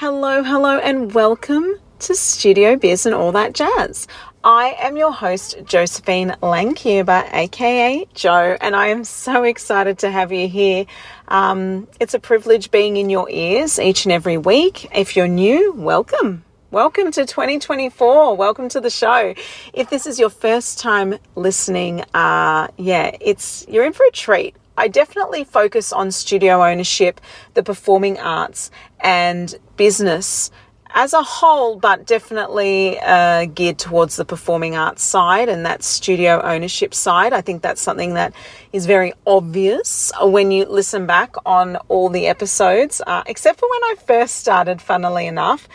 Hello, 0.00 0.42
hello, 0.42 0.78
and 0.78 1.12
welcome 1.12 1.78
to 1.98 2.14
Studio 2.14 2.74
Biz 2.74 3.04
and 3.04 3.14
all 3.14 3.32
that 3.32 3.52
jazz. 3.52 4.08
I 4.42 4.74
am 4.78 4.96
your 4.96 5.12
host, 5.12 5.62
Josephine 5.66 6.34
Lancuba, 6.42 7.28
aka 7.34 8.06
Joe, 8.14 8.56
and 8.62 8.74
I 8.74 8.86
am 8.86 9.04
so 9.04 9.44
excited 9.44 9.98
to 9.98 10.10
have 10.10 10.32
you 10.32 10.48
here. 10.48 10.86
Um, 11.28 11.86
it's 12.00 12.14
a 12.14 12.18
privilege 12.18 12.70
being 12.70 12.96
in 12.96 13.10
your 13.10 13.28
ears 13.28 13.78
each 13.78 14.06
and 14.06 14.12
every 14.12 14.38
week. 14.38 14.88
If 14.96 15.16
you're 15.16 15.28
new, 15.28 15.74
welcome. 15.74 16.44
Welcome 16.70 17.12
to 17.12 17.26
2024. 17.26 18.38
Welcome 18.38 18.70
to 18.70 18.80
the 18.80 18.88
show. 18.88 19.34
If 19.74 19.90
this 19.90 20.06
is 20.06 20.18
your 20.18 20.30
first 20.30 20.78
time 20.78 21.18
listening, 21.36 22.04
uh, 22.14 22.68
yeah, 22.78 23.14
it's 23.20 23.66
you're 23.68 23.84
in 23.84 23.92
for 23.92 24.06
a 24.06 24.12
treat. 24.12 24.56
I 24.80 24.88
definitely 24.88 25.44
focus 25.44 25.92
on 25.92 26.10
studio 26.10 26.64
ownership, 26.64 27.20
the 27.52 27.62
performing 27.62 28.18
arts, 28.18 28.70
and 28.98 29.54
business 29.76 30.50
as 30.88 31.12
a 31.12 31.22
whole, 31.22 31.76
but 31.76 32.06
definitely 32.06 32.98
uh, 32.98 33.44
geared 33.44 33.78
towards 33.78 34.16
the 34.16 34.24
performing 34.24 34.76
arts 34.76 35.02
side 35.02 35.50
and 35.50 35.66
that 35.66 35.82
studio 35.82 36.40
ownership 36.40 36.94
side. 36.94 37.34
I 37.34 37.42
think 37.42 37.60
that's 37.60 37.82
something 37.82 38.14
that 38.14 38.32
is 38.72 38.86
very 38.86 39.12
obvious 39.26 40.12
when 40.18 40.50
you 40.50 40.64
listen 40.64 41.04
back 41.04 41.34
on 41.44 41.76
all 41.88 42.08
the 42.08 42.26
episodes, 42.26 43.02
uh, 43.06 43.22
except 43.26 43.60
for 43.60 43.68
when 43.68 43.82
I 43.84 43.94
first 44.06 44.36
started, 44.36 44.80
funnily 44.80 45.26
enough. 45.26 45.68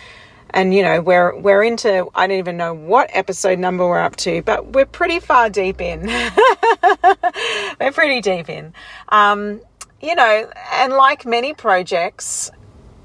And 0.55 0.73
you 0.73 0.83
know, 0.83 1.01
we're 1.01 1.37
we're 1.37 1.63
into 1.63 2.07
I 2.15 2.27
don't 2.27 2.37
even 2.37 2.55
know 2.55 2.73
what 2.73 3.09
episode 3.11 3.59
number 3.59 3.85
we're 3.85 3.99
up 3.99 4.15
to, 4.17 4.41
but 4.41 4.67
we're 4.67 4.85
pretty 4.85 5.19
far 5.19 5.49
deep 5.49 5.81
in. 5.81 6.07
we're 7.79 7.91
pretty 7.91 8.21
deep 8.21 8.49
in. 8.49 8.73
Um, 9.09 9.59
you 10.01 10.15
know, 10.15 10.49
and 10.73 10.93
like 10.93 11.25
many 11.25 11.53
projects, 11.53 12.51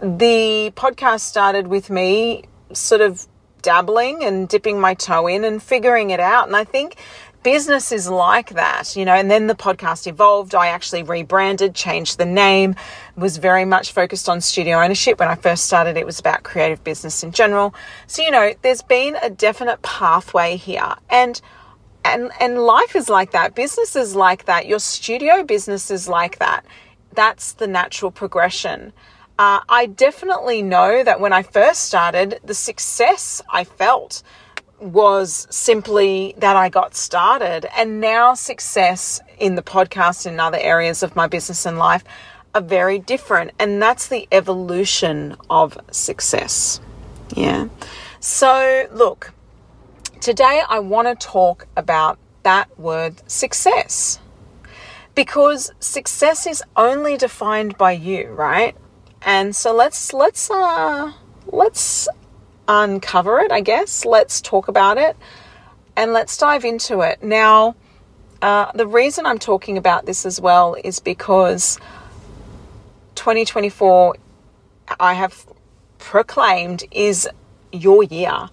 the 0.01 0.73
podcast 0.77 1.23
started 1.23 1.67
with 1.67 1.91
me 1.91 2.45
sort 2.73 3.01
of 3.01 3.27
dabbling 3.63 4.23
and 4.23 4.49
dipping 4.49 4.81
my 4.81 4.95
toe 4.95 5.27
in 5.27 5.45
and 5.45 5.61
figuring 5.61 6.11
it 6.11 6.21
out. 6.21 6.47
And 6.47 6.55
I 6.55 6.63
think 6.63 6.97
business 7.43 7.93
is 7.93 8.09
like 8.09 8.51
that, 8.51 8.97
you 8.97 9.05
know. 9.05 9.15
And 9.15 9.31
then 9.31 9.47
the 9.47 9.55
podcast 9.55 10.07
evolved. 10.07 10.55
I 10.55 10.69
actually 10.69 11.03
rebranded, 11.03 11.75
changed 11.75 12.19
the 12.19 12.27
name, 12.27 12.75
was 13.17 13.37
very 13.39 13.65
much 13.65 13.93
focused 13.93 14.29
on 14.29 14.41
studio 14.41 14.81
ownership. 14.81 15.19
When 15.19 15.29
I 15.29 15.35
first 15.35 15.67
started, 15.67 15.97
it 15.97 16.07
was 16.07 16.19
about 16.19 16.43
creative 16.43 16.83
business 16.85 17.23
in 17.23 17.33
general. 17.33 17.75
So, 18.07 18.23
you 18.23 18.31
know, 18.31 18.55
there's 18.63 18.83
been 18.83 19.17
a 19.23 19.31
definite 19.31 19.83
pathway 19.83 20.57
here. 20.57 20.95
And 21.09 21.41
and 22.05 22.31
and 22.41 22.59
life 22.59 22.97
is 22.97 23.09
like 23.09 23.33
that. 23.33 23.55
Business 23.55 23.97
is 23.97 24.15
like 24.15 24.47
that. 24.47 24.67
Your 24.67 24.81
studio 24.81 25.43
business 25.43 25.91
is 25.91 26.09
like 26.09 26.39
that. 26.39 26.65
That's 27.15 27.53
the 27.53 27.67
natural 27.67 28.11
progression. 28.11 28.93
Uh, 29.39 29.61
I 29.69 29.87
definitely 29.87 30.61
know 30.61 31.03
that 31.03 31.19
when 31.19 31.33
I 31.33 31.43
first 31.43 31.83
started, 31.83 32.41
the 32.45 32.55
success 32.55 33.41
I 33.51 33.65
felt 33.65 34.23
was 34.81 35.47
simply 35.51 36.35
that 36.39 36.57
I 36.57 36.69
got 36.69 36.95
started. 36.95 37.67
And 37.77 38.01
now, 38.01 38.35
success 38.35 39.21
in 39.39 39.55
the 39.55 39.63
podcast 39.63 40.27
and 40.27 40.41
other 40.41 40.59
areas 40.59 41.03
of 41.03 41.15
my 41.15 41.27
business 41.27 41.67
and 41.67 41.79
life 41.79 42.05
are 42.55 42.63
very 42.63 42.99
different. 42.99 43.53
And 43.59 43.81
that's 43.81 44.09
the 44.09 44.27
evolution 44.33 45.37
of 45.49 45.79
success. 45.91 46.81
Yeah. 47.37 47.69
So, 48.21 48.89
look, 48.93 49.33
today 50.21 50.63
I 50.69 50.79
want 50.81 51.09
to 51.09 51.27
talk 51.27 51.67
about 51.77 52.19
that 52.43 52.79
word 52.79 53.23
success 53.31 54.19
because 55.15 55.73
success 55.81 56.47
is 56.47 56.63
only 56.77 57.17
defined 57.17 57.77
by 57.77 57.93
you, 57.93 58.29
right? 58.29 58.77
And 59.23 59.55
so 59.55 59.75
let's 59.75 60.13
let's 60.13 60.51
uh 60.51 61.13
let's 61.47 62.09
uncover 62.71 63.41
it, 63.41 63.51
I 63.51 63.61
guess. 63.61 64.05
Let's 64.05 64.41
talk 64.41 64.69
about 64.69 64.97
it 64.97 65.17
and 65.97 66.13
let's 66.13 66.37
dive 66.37 66.65
into 66.65 67.01
it. 67.01 67.23
Now, 67.23 67.75
uh, 68.41 68.71
the 68.73 68.87
reason 68.87 69.27
I'm 69.27 69.39
talking 69.41 69.77
about 69.77 70.07
this 70.07 70.25
as 70.25 70.41
well 70.41 70.77
is 70.83 71.01
because 71.01 71.79
2024 73.17 74.15
I 74.99 75.15
have 75.15 75.45
proclaimed 75.99 76.85
is 76.93 77.29
your 77.73 78.05
year. 78.05 78.49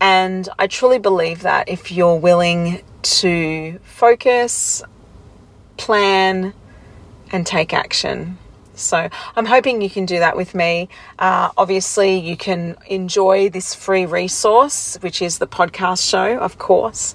And 0.00 0.48
I 0.58 0.66
truly 0.66 0.98
believe 0.98 1.42
that 1.42 1.68
if 1.68 1.92
you're 1.92 2.16
willing 2.16 2.82
to 3.02 3.78
focus, 3.82 4.82
plan, 5.76 6.54
and 7.32 7.46
take 7.46 7.74
action, 7.74 8.38
so 8.80 9.08
I'm 9.36 9.46
hoping 9.46 9.82
you 9.82 9.90
can 9.90 10.06
do 10.06 10.18
that 10.18 10.36
with 10.36 10.54
me. 10.54 10.88
Uh, 11.18 11.50
obviously, 11.56 12.18
you 12.18 12.36
can 12.36 12.76
enjoy 12.86 13.50
this 13.50 13.74
free 13.74 14.06
resource, 14.06 14.96
which 15.00 15.22
is 15.22 15.38
the 15.38 15.46
podcast 15.46 16.08
show, 16.08 16.38
of 16.38 16.58
course. 16.58 17.14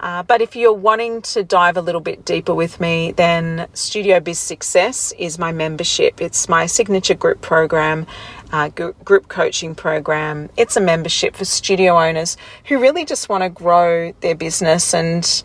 Uh, 0.00 0.22
but 0.22 0.40
if 0.40 0.54
you're 0.54 0.72
wanting 0.72 1.22
to 1.22 1.42
dive 1.42 1.76
a 1.76 1.80
little 1.80 2.00
bit 2.00 2.24
deeper 2.24 2.54
with 2.54 2.80
me, 2.80 3.12
then 3.12 3.66
Studio 3.74 4.20
Biz 4.20 4.38
Success 4.38 5.12
is 5.18 5.38
my 5.38 5.50
membership. 5.50 6.20
It's 6.20 6.48
my 6.48 6.66
signature 6.66 7.14
group 7.14 7.40
program, 7.40 8.06
uh, 8.52 8.68
group 8.68 9.28
coaching 9.28 9.74
program. 9.74 10.50
It's 10.56 10.76
a 10.76 10.80
membership 10.80 11.34
for 11.34 11.44
studio 11.44 11.98
owners 11.98 12.36
who 12.66 12.78
really 12.78 13.04
just 13.04 13.28
want 13.28 13.42
to 13.42 13.48
grow 13.48 14.12
their 14.20 14.36
business 14.36 14.94
and 14.94 15.42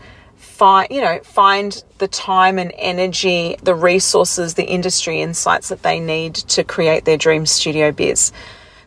find 0.54 0.88
you 0.92 1.02
know 1.02 1.20
find 1.24 1.84
the 1.98 2.08
time 2.08 2.60
and 2.60 2.72
energy 2.78 3.56
the 3.64 3.74
resources 3.74 4.54
the 4.54 4.66
industry 4.66 5.20
insights 5.20 5.70
that 5.70 5.82
they 5.82 6.00
need 6.00 6.36
to 6.36 6.64
create 6.64 7.06
their 7.06 7.18
dream 7.18 7.46
studio 7.46 7.92
biz. 7.92 8.32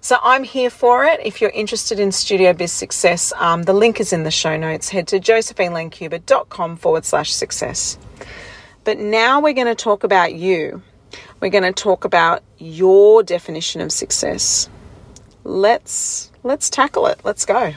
So 0.01 0.19
i'm 0.23 0.45
here 0.45 0.71
for 0.71 1.05
it. 1.05 1.19
If 1.25 1.41
you're 1.41 1.51
interested 1.51 1.99
in 1.99 2.13
studio 2.13 2.53
biz 2.53 2.71
success 2.71 3.33
um, 3.37 3.65
the 3.65 3.73
link 3.73 3.99
is 3.99 4.13
in 4.13 4.23
the 4.23 4.31
show 4.31 4.57
notes. 4.57 4.91
Head 4.91 5.09
to 5.09 5.19
josephinelancuba.com 5.19 6.77
forward 6.77 7.05
slash 7.05 7.33
success. 7.33 7.99
But 8.85 8.99
now 8.99 9.41
we're 9.41 9.59
going 9.61 9.67
to 9.67 9.75
talk 9.75 10.05
about 10.05 10.35
you. 10.35 10.83
We're 11.41 11.51
going 11.51 11.65
to 11.65 11.73
talk 11.73 12.05
about 12.05 12.45
your 12.59 13.25
definition 13.25 13.81
of 13.81 13.91
success. 13.91 14.71
Let's 15.43 16.31
let's 16.45 16.71
tackle 16.71 17.07
it. 17.09 17.21
Let's 17.25 17.45
go 17.45 17.75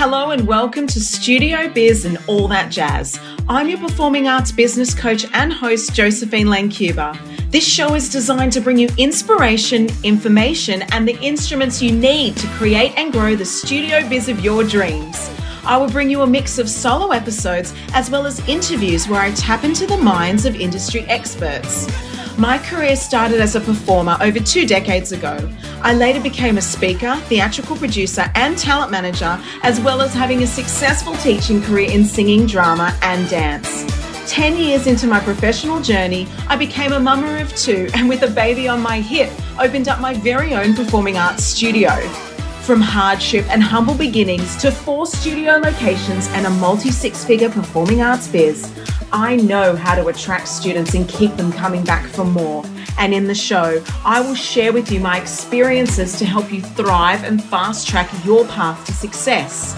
Hello 0.00 0.30
and 0.30 0.46
welcome 0.46 0.86
to 0.86 1.00
Studio 1.00 1.68
Biz 1.68 2.04
and 2.04 2.18
all 2.28 2.46
that 2.46 2.70
jazz. 2.70 3.18
I'm 3.48 3.68
your 3.68 3.80
performing 3.80 4.28
arts 4.28 4.52
business 4.52 4.94
coach 4.94 5.26
and 5.32 5.52
host, 5.52 5.92
Josephine 5.92 6.46
Lancuba. 6.46 7.18
This 7.50 7.66
show 7.66 7.96
is 7.96 8.08
designed 8.08 8.52
to 8.52 8.60
bring 8.60 8.78
you 8.78 8.88
inspiration, 8.96 9.88
information, 10.04 10.82
and 10.92 11.08
the 11.08 11.18
instruments 11.18 11.82
you 11.82 11.90
need 11.90 12.36
to 12.36 12.46
create 12.50 12.96
and 12.96 13.12
grow 13.12 13.34
the 13.34 13.44
studio 13.44 14.08
biz 14.08 14.28
of 14.28 14.38
your 14.38 14.62
dreams. 14.62 15.32
I 15.64 15.76
will 15.76 15.90
bring 15.90 16.08
you 16.08 16.22
a 16.22 16.26
mix 16.28 16.60
of 16.60 16.70
solo 16.70 17.10
episodes 17.10 17.74
as 17.92 18.08
well 18.08 18.24
as 18.24 18.38
interviews 18.48 19.08
where 19.08 19.20
I 19.20 19.32
tap 19.32 19.64
into 19.64 19.84
the 19.84 19.98
minds 19.98 20.44
of 20.44 20.54
industry 20.54 21.00
experts. 21.06 21.88
My 22.38 22.56
career 22.56 22.94
started 22.94 23.40
as 23.40 23.56
a 23.56 23.60
performer 23.60 24.16
over 24.20 24.38
two 24.38 24.64
decades 24.64 25.10
ago. 25.10 25.36
I 25.82 25.92
later 25.92 26.20
became 26.20 26.56
a 26.56 26.62
speaker, 26.62 27.16
theatrical 27.26 27.74
producer, 27.74 28.30
and 28.36 28.56
talent 28.56 28.92
manager, 28.92 29.40
as 29.64 29.80
well 29.80 30.00
as 30.00 30.14
having 30.14 30.44
a 30.44 30.46
successful 30.46 31.16
teaching 31.16 31.60
career 31.60 31.90
in 31.90 32.04
singing, 32.04 32.46
drama, 32.46 32.96
and 33.02 33.28
dance. 33.28 33.84
10 34.30 34.56
years 34.56 34.86
into 34.86 35.08
my 35.08 35.18
professional 35.18 35.80
journey, 35.82 36.28
I 36.46 36.54
became 36.54 36.92
a 36.92 37.00
mama 37.00 37.40
of 37.40 37.52
two 37.56 37.88
and 37.94 38.08
with 38.08 38.22
a 38.22 38.30
baby 38.30 38.68
on 38.68 38.80
my 38.80 39.00
hip, 39.00 39.32
opened 39.58 39.88
up 39.88 40.00
my 40.00 40.14
very 40.14 40.54
own 40.54 40.74
performing 40.74 41.18
arts 41.18 41.42
studio. 41.42 41.90
From 42.68 42.82
hardship 42.82 43.46
and 43.48 43.62
humble 43.62 43.94
beginnings 43.94 44.54
to 44.56 44.70
four 44.70 45.06
studio 45.06 45.52
locations 45.52 46.28
and 46.32 46.46
a 46.46 46.50
multi 46.50 46.90
six 46.90 47.24
figure 47.24 47.48
performing 47.48 48.02
arts 48.02 48.28
biz, 48.28 48.70
I 49.10 49.36
know 49.36 49.74
how 49.74 49.94
to 49.94 50.08
attract 50.08 50.48
students 50.48 50.92
and 50.92 51.08
keep 51.08 51.34
them 51.36 51.50
coming 51.50 51.82
back 51.82 52.04
for 52.08 52.26
more. 52.26 52.62
And 52.98 53.14
in 53.14 53.24
the 53.24 53.34
show, 53.34 53.82
I 54.04 54.20
will 54.20 54.34
share 54.34 54.70
with 54.70 54.92
you 54.92 55.00
my 55.00 55.18
experiences 55.18 56.18
to 56.18 56.26
help 56.26 56.52
you 56.52 56.60
thrive 56.60 57.24
and 57.24 57.42
fast 57.42 57.88
track 57.88 58.10
your 58.22 58.46
path 58.48 58.84
to 58.84 58.92
success. 58.92 59.74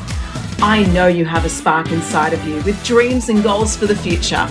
I 0.61 0.83
know 0.93 1.07
you 1.07 1.25
have 1.27 1.45
a 1.45 1.49
spark 1.49 1.93
inside 1.93 2.33
of 2.33 2.45
you 2.45 2.57
with 2.63 2.85
dreams 2.85 3.29
and 3.29 3.41
goals 3.41 3.77
for 3.77 3.87
the 3.87 3.95
future. 3.95 4.49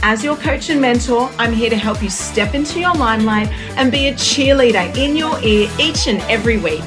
As 0.00 0.22
your 0.22 0.36
coach 0.36 0.70
and 0.70 0.80
mentor, 0.80 1.28
I'm 1.40 1.52
here 1.52 1.70
to 1.70 1.76
help 1.76 2.04
you 2.04 2.08
step 2.08 2.54
into 2.54 2.78
your 2.78 2.94
limelight 2.94 3.48
and 3.76 3.90
be 3.90 4.06
a 4.06 4.12
cheerleader 4.12 4.96
in 4.96 5.16
your 5.16 5.42
ear 5.42 5.68
each 5.80 6.06
and 6.06 6.20
every 6.30 6.58
week. 6.58 6.84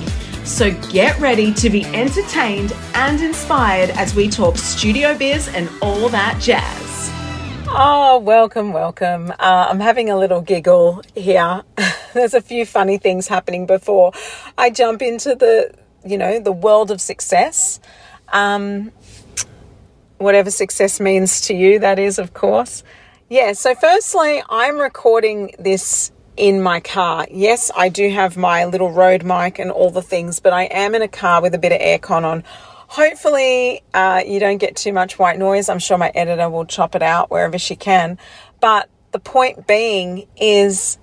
So 0.48 0.72
get 0.90 1.20
ready 1.20 1.54
to 1.56 1.70
be 1.70 1.84
entertained 1.88 2.74
and 2.96 3.22
inspired 3.22 3.90
as 3.92 4.16
we 4.16 4.30
talk 4.30 4.58
studio 4.58 5.16
biz 5.16 5.50
and 5.50 5.70
all 5.82 6.08
that 6.08 6.42
jazz. 6.42 7.12
Oh, 7.68 8.18
welcome, 8.20 8.72
welcome. 8.72 9.32
Uh, 9.32 9.68
I'm 9.70 9.82
having 9.82 10.10
a 10.10 10.18
little 10.18 10.40
giggle 10.40 11.04
here. 11.16 11.64
There's 12.14 12.34
a 12.34 12.42
few 12.42 12.66
funny 12.66 12.98
things 12.98 13.28
happening 13.28 13.66
before 13.66 14.14
I 14.58 14.70
jump 14.70 15.02
into 15.02 15.36
the, 15.36 15.76
you 16.06 16.18
know, 16.18 16.40
the 16.40 16.54
world 16.54 16.92
of 16.92 17.02
success. 17.02 17.82
Um, 18.30 18.94
whatever 20.18 20.50
success 20.50 21.02
means 21.02 21.42
to 21.42 21.54
you, 21.54 21.78
that 21.80 22.00
is, 22.00 22.18
of 22.18 22.34
course. 22.34 22.84
Yeah, 23.30 23.52
so 23.52 23.76
firstly, 23.76 24.42
I'm 24.50 24.78
recording 24.78 25.52
this 25.60 26.14
in 26.38 26.62
my 26.62 26.80
car. 26.80 27.28
Yes, 27.32 27.72
I 27.76 27.90
do 27.90 28.10
have 28.10 28.38
my 28.38 28.66
little 28.66 28.92
road 28.92 29.24
mic 29.24 29.60
and 29.60 29.72
all 29.72 29.90
the 29.90 30.02
things, 30.02 30.40
but 30.40 30.54
I 30.54 30.64
am 30.64 30.96
in 30.96 31.02
a 31.02 31.08
car 31.08 31.42
with 31.42 31.54
a 31.56 31.58
bit 31.58 31.72
of 31.72 31.80
aircon 31.80 32.24
on. 32.24 32.44
Hopefully, 32.90 33.82
uh, 33.94 34.24
you 34.26 34.40
don't 34.40 34.60
get 34.60 34.76
too 34.76 34.94
much 34.94 35.20
white 35.20 35.38
noise. 35.38 35.68
I'm 35.68 35.80
sure 35.80 35.98
my 35.98 36.12
editor 36.16 36.50
will 36.50 36.66
chop 36.66 36.96
it 36.96 37.02
out 37.02 37.30
wherever 37.30 37.58
she 37.58 37.76
can. 37.76 38.18
But 38.62 38.90
the 39.12 39.20
point 39.20 39.68
being 39.68 40.28
is, 40.38 40.98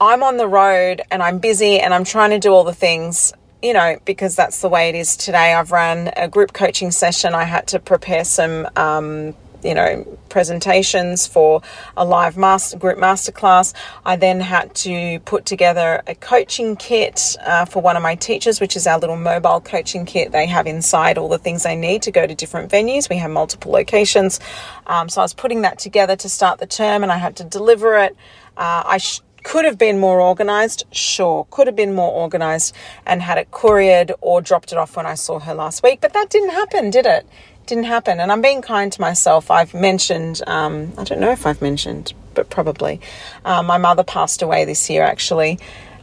I'm 0.00 0.22
on 0.22 0.36
the 0.36 0.48
road 0.48 1.00
and 1.10 1.22
I'm 1.22 1.38
busy 1.38 1.80
and 1.80 1.94
I'm 1.94 2.04
trying 2.04 2.30
to 2.30 2.38
do 2.38 2.50
all 2.50 2.64
the 2.64 2.74
things 2.74 3.32
you 3.64 3.72
know, 3.72 3.98
because 4.04 4.36
that's 4.36 4.60
the 4.60 4.68
way 4.68 4.90
it 4.90 4.94
is 4.94 5.16
today. 5.16 5.54
I've 5.54 5.72
run 5.72 6.10
a 6.18 6.28
group 6.28 6.52
coaching 6.52 6.90
session. 6.90 7.34
I 7.34 7.44
had 7.44 7.66
to 7.68 7.78
prepare 7.78 8.22
some, 8.24 8.68
um, 8.76 9.34
you 9.64 9.74
know, 9.74 10.18
presentations 10.28 11.26
for 11.26 11.62
a 11.96 12.04
live 12.04 12.36
master 12.36 12.78
group 12.78 12.98
masterclass. 12.98 13.74
I 14.04 14.16
then 14.16 14.40
had 14.40 14.74
to 14.76 15.20
put 15.20 15.46
together 15.46 16.02
a 16.06 16.14
coaching 16.14 16.76
kit 16.76 17.36
uh, 17.44 17.64
for 17.64 17.82
one 17.82 17.96
of 17.96 18.02
my 18.02 18.14
teachers, 18.14 18.60
which 18.60 18.76
is 18.76 18.86
our 18.86 18.98
little 18.98 19.16
mobile 19.16 19.60
coaching 19.60 20.04
kit. 20.04 20.32
They 20.32 20.46
have 20.46 20.66
inside 20.66 21.18
all 21.18 21.28
the 21.28 21.38
things 21.38 21.62
they 21.62 21.76
need 21.76 22.02
to 22.02 22.10
go 22.10 22.26
to 22.26 22.34
different 22.34 22.70
venues. 22.70 23.08
We 23.08 23.16
have 23.16 23.30
multiple 23.30 23.72
locations. 23.72 24.40
Um, 24.86 25.08
so 25.08 25.20
I 25.20 25.24
was 25.24 25.34
putting 25.34 25.62
that 25.62 25.78
together 25.78 26.16
to 26.16 26.28
start 26.28 26.58
the 26.58 26.66
term 26.66 27.02
and 27.02 27.10
I 27.10 27.16
had 27.16 27.36
to 27.36 27.44
deliver 27.44 27.96
it. 27.98 28.16
Uh, 28.56 28.82
I 28.86 28.98
sh- 28.98 29.20
could 29.44 29.66
have 29.66 29.78
been 29.78 29.98
more 29.98 30.20
organized, 30.20 30.84
sure. 30.90 31.46
Could 31.50 31.66
have 31.66 31.76
been 31.76 31.94
more 31.94 32.10
organized 32.10 32.74
and 33.06 33.22
had 33.22 33.38
it 33.38 33.50
couriered 33.50 34.12
or 34.20 34.40
dropped 34.40 34.72
it 34.72 34.78
off 34.78 34.96
when 34.96 35.06
I 35.06 35.14
saw 35.14 35.38
her 35.38 35.54
last 35.54 35.82
week. 35.82 36.00
But 36.00 36.14
that 36.14 36.30
didn't 36.30 36.50
happen, 36.50 36.90
did 36.90 37.06
it? 37.06 37.26
Didn't 37.66 37.84
happen. 37.84 38.20
And 38.20 38.30
I'm 38.30 38.42
being 38.42 38.62
kind 38.62 38.92
to 38.92 39.00
myself. 39.00 39.50
I've 39.50 39.72
mentioned, 39.74 40.42
um, 40.46 40.92
I 40.98 41.04
don't 41.04 41.20
know 41.20 41.30
if 41.30 41.46
I've 41.46 41.62
mentioned, 41.62 42.12
but 42.34 42.50
probably. 42.50 43.00
Uh, 43.44 43.62
my 43.62 43.78
mother 43.78 44.04
passed 44.04 44.42
away 44.42 44.64
this 44.64 44.90
year, 44.90 45.02
actually, 45.02 45.58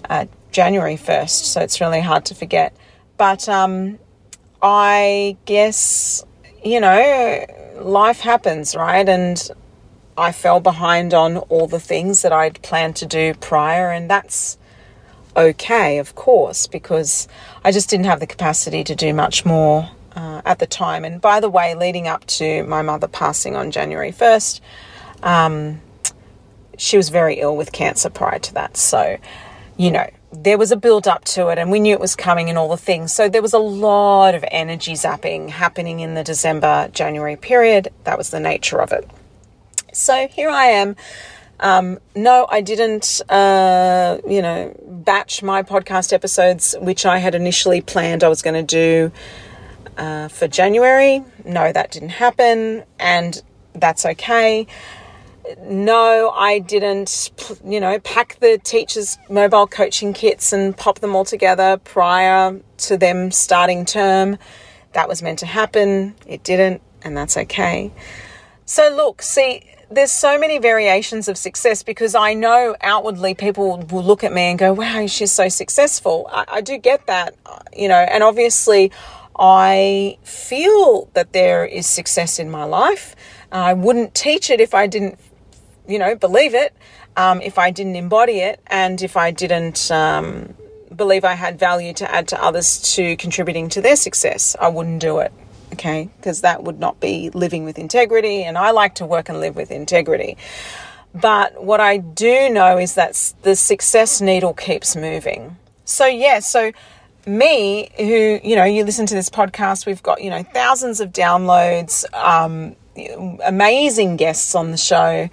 uh, 0.09 0.25
January 0.51 0.95
1st. 0.95 1.45
So 1.45 1.61
it's 1.61 1.79
really 1.79 2.01
hard 2.01 2.25
to 2.25 2.35
forget. 2.35 2.75
But 3.17 3.47
um, 3.47 3.99
I 4.61 5.37
guess, 5.45 6.25
you 6.63 6.79
know, 6.79 7.45
life 7.79 8.21
happens, 8.21 8.75
right? 8.75 9.07
And 9.07 9.49
I 10.17 10.31
fell 10.31 10.59
behind 10.59 11.13
on 11.13 11.37
all 11.37 11.67
the 11.67 11.79
things 11.79 12.21
that 12.21 12.31
I'd 12.31 12.61
planned 12.61 12.95
to 12.97 13.05
do 13.05 13.33
prior, 13.35 13.91
and 13.91 14.09
that's 14.09 14.57
okay, 15.35 15.97
of 15.97 16.15
course, 16.15 16.67
because 16.67 17.27
I 17.63 17.71
just 17.71 17.89
didn't 17.89 18.05
have 18.05 18.19
the 18.19 18.27
capacity 18.27 18.83
to 18.83 18.95
do 18.95 19.13
much 19.13 19.45
more 19.45 19.89
uh, 20.15 20.41
at 20.45 20.59
the 20.59 20.67
time. 20.67 21.05
And 21.05 21.21
by 21.21 21.39
the 21.39 21.49
way, 21.49 21.75
leading 21.75 22.07
up 22.07 22.25
to 22.27 22.63
my 22.63 22.81
mother 22.81 23.07
passing 23.07 23.55
on 23.55 23.71
January 23.71 24.11
1st, 24.11 24.61
um, 25.23 25.81
she 26.77 26.97
was 26.97 27.09
very 27.09 27.39
ill 27.39 27.55
with 27.55 27.71
cancer 27.71 28.09
prior 28.09 28.39
to 28.39 28.53
that. 28.55 28.77
So, 28.77 29.17
you 29.77 29.91
know, 29.91 30.09
there 30.33 30.57
was 30.57 30.71
a 30.71 30.77
build 30.77 31.07
up 31.07 31.25
to 31.25 31.49
it 31.49 31.57
and 31.57 31.71
we 31.71 31.79
knew 31.79 31.93
it 31.93 31.99
was 31.99 32.15
coming 32.15 32.49
and 32.49 32.57
all 32.57 32.69
the 32.69 32.77
things. 32.77 33.13
So 33.13 33.29
there 33.29 33.41
was 33.41 33.53
a 33.53 33.59
lot 33.59 34.33
of 34.33 34.45
energy 34.49 34.93
zapping 34.93 35.49
happening 35.49 35.99
in 35.99 36.13
the 36.13 36.23
December 36.23 36.89
January 36.93 37.35
period. 37.35 37.89
That 38.05 38.17
was 38.17 38.29
the 38.29 38.39
nature 38.39 38.81
of 38.81 38.91
it. 38.91 39.09
So 39.93 40.27
here 40.27 40.49
I 40.49 40.65
am. 40.67 40.95
Um, 41.59 41.99
no, 42.15 42.47
I 42.49 42.61
didn't, 42.61 43.21
uh, 43.29 44.17
you 44.27 44.41
know, 44.41 44.75
batch 44.83 45.43
my 45.43 45.61
podcast 45.61 46.11
episodes, 46.11 46.75
which 46.81 47.05
I 47.05 47.19
had 47.19 47.35
initially 47.35 47.81
planned 47.81 48.23
I 48.23 48.29
was 48.29 48.41
going 48.41 48.55
to 48.55 48.63
do 48.63 49.11
uh, 50.01 50.27
for 50.27 50.47
January. 50.47 51.23
No, 51.45 51.71
that 51.71 51.91
didn't 51.91 52.09
happen, 52.09 52.83
and 52.99 53.41
that's 53.73 54.03
okay. 54.03 54.65
No, 55.63 56.31
I 56.31 56.57
didn't, 56.57 57.31
you 57.63 57.79
know, 57.79 57.99
pack 57.99 58.39
the 58.39 58.57
teachers' 58.57 59.19
mobile 59.29 59.67
coaching 59.67 60.13
kits 60.13 60.53
and 60.53 60.75
pop 60.75 60.99
them 60.99 61.15
all 61.15 61.25
together 61.25 61.77
prior 61.77 62.59
to 62.77 62.97
them 62.97 63.31
starting 63.31 63.85
term. 63.85 64.37
That 64.93 65.07
was 65.07 65.21
meant 65.21 65.39
to 65.39 65.45
happen. 65.45 66.15
It 66.25 66.43
didn't, 66.43 66.81
and 67.03 67.15
that's 67.15 67.37
okay. 67.37 67.91
So, 68.65 68.89
look, 68.95 69.21
see, 69.21 69.61
there's 69.91 70.11
so 70.11 70.39
many 70.39 70.57
variations 70.57 71.27
of 71.27 71.37
success 71.37 71.83
because 71.83 72.15
I 72.15 72.33
know 72.33 72.75
outwardly 72.81 73.35
people 73.35 73.85
will 73.91 74.03
look 74.03 74.23
at 74.23 74.33
me 74.33 74.43
and 74.43 74.57
go, 74.57 74.73
wow, 74.73 75.05
she's 75.05 75.31
so 75.31 75.47
successful. 75.47 76.27
I, 76.31 76.45
I 76.47 76.61
do 76.61 76.77
get 76.79 77.05
that, 77.05 77.35
you 77.75 77.87
know, 77.87 77.99
and 77.99 78.23
obviously 78.23 78.91
I 79.37 80.17
feel 80.23 81.09
that 81.13 81.33
there 81.33 81.65
is 81.65 81.87
success 81.87 82.39
in 82.39 82.49
my 82.49 82.63
life. 82.63 83.15
I 83.51 83.73
wouldn't 83.73 84.13
teach 84.13 84.49
it 84.49 84.61
if 84.61 84.73
I 84.73 84.87
didn't, 84.87 85.19
you 85.87 85.99
know, 85.99 86.15
believe 86.15 86.53
it, 86.53 86.73
um, 87.17 87.41
if 87.41 87.57
I 87.57 87.71
didn't 87.71 87.95
embody 87.95 88.39
it, 88.39 88.61
and 88.67 89.01
if 89.01 89.17
I 89.17 89.31
didn't 89.31 89.91
um, 89.91 90.55
believe 90.95 91.25
I 91.25 91.33
had 91.33 91.59
value 91.59 91.93
to 91.93 92.13
add 92.13 92.27
to 92.29 92.43
others 92.43 92.95
to 92.95 93.15
contributing 93.17 93.69
to 93.69 93.81
their 93.81 93.95
success. 93.95 94.55
I 94.59 94.69
wouldn't 94.69 95.01
do 95.01 95.19
it 95.19 95.33
okay? 95.73 96.09
Because 96.17 96.41
that 96.41 96.63
would 96.63 96.79
not 96.79 96.99
be 96.99 97.29
living 97.31 97.63
with 97.63 97.79
integrity, 97.79 98.43
and 98.43 98.57
I 98.57 98.71
like 98.71 98.95
to 98.95 99.05
work 99.05 99.29
and 99.29 99.39
live 99.39 99.55
with 99.55 99.71
integrity. 99.71 100.37
But 101.13 101.63
what 101.63 101.79
I 101.79 101.97
do 101.97 102.49
know 102.49 102.77
is 102.77 102.95
that 102.95 103.33
the 103.41 103.55
success 103.55 104.21
needle 104.21 104.53
keeps 104.53 104.95
moving. 104.95 105.57
So, 105.83 106.05
yeah, 106.05 106.39
so 106.39 106.71
me, 107.25 107.89
who, 107.97 108.39
you 108.43 108.55
know, 108.55 108.63
you 108.63 108.83
listen 108.83 109.05
to 109.05 109.15
this 109.15 109.29
podcast, 109.29 109.85
we've 109.85 110.03
got, 110.03 110.21
you 110.21 110.29
know, 110.29 110.43
thousands 110.43 110.99
of 110.99 111.11
downloads, 111.11 112.05
um, 112.13 112.75
amazing 113.43 114.17
guests 114.17 114.55
on 114.55 114.71
the 114.71 114.77
show, 114.77 115.29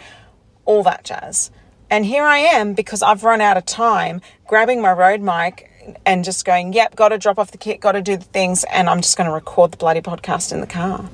all 0.65 0.83
that 0.83 1.05
jazz. 1.05 1.51
And 1.91 2.05
here 2.05 2.25
I 2.25 2.39
am 2.39 2.75
because 2.75 3.03
I've 3.03 3.25
run 3.25 3.41
out 3.41 3.57
of 3.57 3.65
time 3.65 4.21
grabbing 4.47 4.83
my 4.83 4.93
road 4.93 5.21
mic 5.21 5.97
and 6.05 6.25
just 6.25 6.45
going, 6.45 6.73
yep, 6.73 6.95
got 6.95 7.09
to 7.09 7.19
drop 7.19 7.39
off 7.39 7.51
the 7.51 7.59
kit, 7.59 7.81
got 7.81 7.93
to 7.93 8.03
do 8.03 8.17
the 8.17 8.25
things, 8.25 8.65
and 8.65 8.89
I'm 8.91 9.01
just 9.01 9.17
going 9.17 9.27
to 9.27 9.33
record 9.33 9.73
the 9.73 9.79
bloody 9.79 10.01
podcast 10.01 10.53
in 10.53 10.61
the 10.61 10.67
car. 10.67 11.09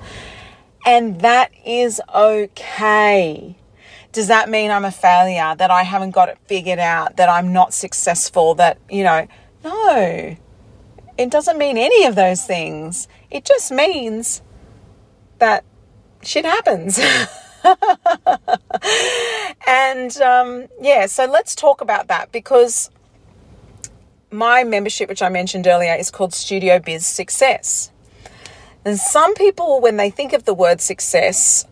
And 0.85 1.21
that 1.21 1.53
is 1.65 2.01
okay. 2.13 3.57
Does 4.13 4.29
that 4.29 4.49
mean 4.49 4.71
I'm 4.71 4.85
a 4.85 4.91
failure, 4.91 5.55
that 5.57 5.71
I 5.71 5.83
haven't 5.83 6.11
got 6.11 6.29
it 6.29 6.39
figured 6.47 6.79
out, 6.79 7.17
that 7.17 7.29
I'm 7.29 7.53
not 7.53 7.73
successful, 7.73 8.55
that, 8.57 8.79
you 8.91 9.05
know, 9.05 9.27
no. 9.63 10.37
It 11.17 11.31
doesn't 11.31 11.59
mean 11.59 11.79
any 11.79 12.05
of 12.05 12.15
those 12.15 12.45
things. 12.45 13.09
It 13.31 13.45
just 13.45 13.71
means 13.71 14.43
that 15.39 15.65
shit 16.23 16.45
happens. 16.45 16.99
and 19.67 20.17
um, 20.21 20.67
yeah, 20.81 21.07
so 21.07 21.27
let's 21.27 21.55
talk 21.55 21.81
about 21.81 22.09
that 22.09 22.33
because 22.33 22.91
my 24.31 24.65
membership, 24.65 25.09
which 25.09 25.23
I 25.23 25.29
mentioned 25.29 25.67
earlier, 25.67 25.95
is 25.95 26.11
called 26.11 26.35
Studio 26.35 26.81
Biz 26.81 27.07
Success. 27.07 27.93
And 28.85 28.99
some 28.99 29.35
people, 29.35 29.81
when 29.81 29.97
they 29.97 30.11
think 30.11 30.33
of 30.33 30.45
the 30.45 30.53
word 30.53 30.81
success, 30.81 31.65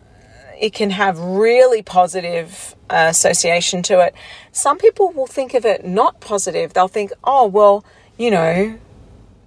it 0.59 0.73
can 0.73 0.91
have 0.91 1.19
really 1.19 1.81
positive 1.81 2.75
uh, 2.89 3.07
association 3.09 3.83
to 3.83 3.99
it. 3.99 4.15
Some 4.51 4.77
people 4.77 5.11
will 5.11 5.27
think 5.27 5.53
of 5.53 5.65
it 5.65 5.85
not 5.85 6.21
positive. 6.21 6.73
They'll 6.73 6.87
think, 6.87 7.11
"Oh, 7.23 7.47
well, 7.47 7.83
you 8.17 8.31
know, 8.31 8.79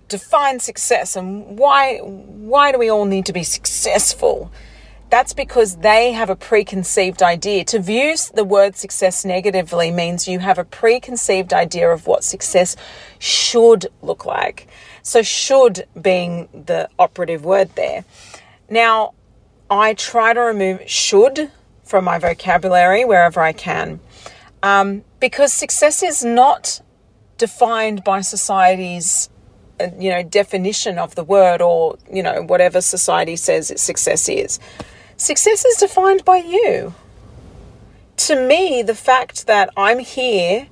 define 0.09 0.61
success 0.61 1.17
and 1.17 1.59
why 1.59 1.99
why 1.99 2.73
do 2.73 2.79
we 2.79 2.91
all 2.91 3.05
need 3.05 3.27
to 3.27 3.33
be 3.33 3.43
successful?" 3.43 4.51
That's 5.09 5.35
because 5.35 5.77
they 5.77 6.13
have 6.13 6.31
a 6.31 6.37
preconceived 6.37 7.23
idea. 7.23 7.65
To 7.67 7.79
view 7.79 8.17
the 8.35 8.43
word 8.43 8.75
success 8.75 9.25
negatively 9.25 9.93
means 9.93 10.27
you 10.27 10.41
have 10.41 10.59
a 10.59 10.65
preconceived 10.65 11.53
idea 11.53 11.89
of 11.91 12.09
what 12.09 12.25
success 12.25 12.75
should 13.21 13.87
look 14.03 14.25
like. 14.25 14.67
So, 15.03 15.23
should 15.23 15.87
being 16.01 16.49
the 16.53 16.89
operative 16.99 17.45
word 17.45 17.71
there. 17.77 18.05
Now, 18.69 19.15
I 19.71 19.95
try 19.95 20.33
to 20.33 20.41
remove 20.41 20.91
should 20.91 21.53
from 21.85 22.05
my 22.05 22.19
vocabulary 22.19 23.05
wherever 23.05 23.41
I 23.41 23.53
can 23.53 24.01
um, 24.63 25.05
because 25.21 25.53
success 25.53 26.03
is 26.03 26.25
not 26.25 26.81
defined 27.39 28.03
by 28.03 28.21
society's 28.21 29.29
you 29.99 30.11
know 30.11 30.23
definition 30.23 30.99
of 30.99 31.15
the 31.15 31.25
word 31.25 31.61
or 31.61 31.99
you 32.13 32.23
know 32.23 32.43
whatever 32.43 32.81
society 32.81 33.37
says 33.37 33.73
success 33.77 34.29
is 34.29 34.59
Success 35.17 35.65
is 35.65 35.77
defined 35.77 36.27
by 36.27 36.37
you. 36.37 36.95
To 38.19 38.37
me, 38.37 38.83
the 38.83 38.95
fact 38.95 39.47
that 39.47 39.71
I'm 39.75 39.99
here 39.99 40.69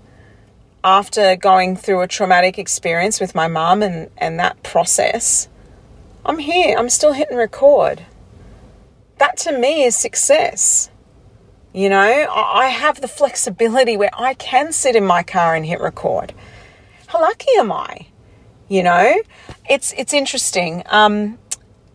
after 0.83 1.35
going 1.35 1.77
through 1.77 2.03
a 2.03 2.09
traumatic 2.09 2.59
experience 2.59 3.21
with 3.21 3.35
my 3.35 3.49
mum 3.49 3.83
and, 3.83 4.11
and 4.19 4.39
that 4.39 4.63
process, 4.63 5.49
I'm 6.27 6.39
here. 6.39 6.77
I'm 6.77 6.91
still 6.91 7.15
hitting 7.15 7.39
record. 7.39 8.05
That 9.17 9.39
to 9.39 9.59
me 9.59 9.85
is 9.85 9.97
success. 9.97 10.91
You 11.73 11.89
know, 11.89 11.99
I 11.99 12.67
have 12.67 13.01
the 13.01 13.09
flexibility 13.09 13.97
where 13.97 14.11
I 14.13 14.35
can 14.35 14.73
sit 14.73 14.95
in 14.95 15.07
my 15.07 15.23
car 15.23 15.55
and 15.55 15.65
hit 15.65 15.81
record. 15.81 16.35
How 17.07 17.21
lucky 17.23 17.49
am 17.57 17.73
I? 17.73 18.09
You 18.69 18.83
know, 18.83 19.23
it's 19.69 19.93
it's 19.97 20.13
interesting. 20.13 20.83
Um, 20.87 21.39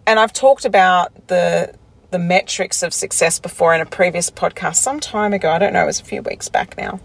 and 0.05 0.19
I've 0.19 0.33
talked 0.33 0.65
about 0.65 1.27
the 1.27 1.73
the 2.11 2.19
metrics 2.19 2.81
of 2.81 2.93
success 2.93 3.39
before 3.39 3.73
in 3.75 3.81
a 3.81 3.85
previous 3.85 4.29
podcast 4.31 4.75
some 4.75 4.99
time 4.99 5.33
ago. 5.33 5.51
I 5.51 5.59
don't 5.59 5.73
know, 5.73 5.83
it 5.83 5.87
was 5.87 5.99
a 5.99 6.05
few 6.05 6.21
weeks 6.21 6.49
back 6.49 6.77
now. 6.77 6.99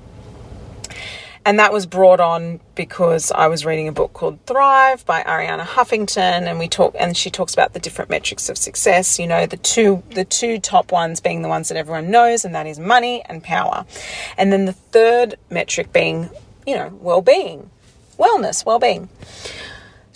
And 1.47 1.59
that 1.59 1.75
was 1.75 1.85
brought 1.85 2.21
on 2.21 2.61
because 2.75 3.31
I 3.31 3.49
was 3.49 3.67
reading 3.67 3.87
a 3.87 3.93
book 3.93 4.15
called 4.15 4.39
Thrive 4.47 5.05
by 5.05 5.23
Arianna 5.23 5.65
Huffington 5.67 6.19
and 6.49 6.59
we 6.59 6.69
talk 6.69 6.95
and 6.99 7.15
she 7.15 7.29
talks 7.29 7.53
about 7.53 7.75
the 7.75 7.81
different 7.81 8.09
metrics 8.09 8.49
of 8.49 8.57
success, 8.57 9.19
you 9.19 9.27
know, 9.27 9.45
the 9.45 9.59
two 9.59 10.03
the 10.11 10.25
two 10.25 10.59
top 10.59 10.91
ones 10.91 11.21
being 11.21 11.43
the 11.43 11.49
ones 11.49 11.69
that 11.69 11.77
everyone 11.77 12.11
knows 12.11 12.47
and 12.47 12.55
that 12.55 12.67
is 12.67 12.79
money 12.79 13.23
and 13.27 13.43
power. 13.43 13.85
And 14.39 14.51
then 14.51 14.65
the 14.65 14.73
third 14.73 15.35
metric 15.51 15.93
being, 15.93 16.31
you 16.67 16.77
know, 16.77 16.89
well-being, 17.03 17.71
wellness, 18.15 18.65
well-being. 18.65 19.09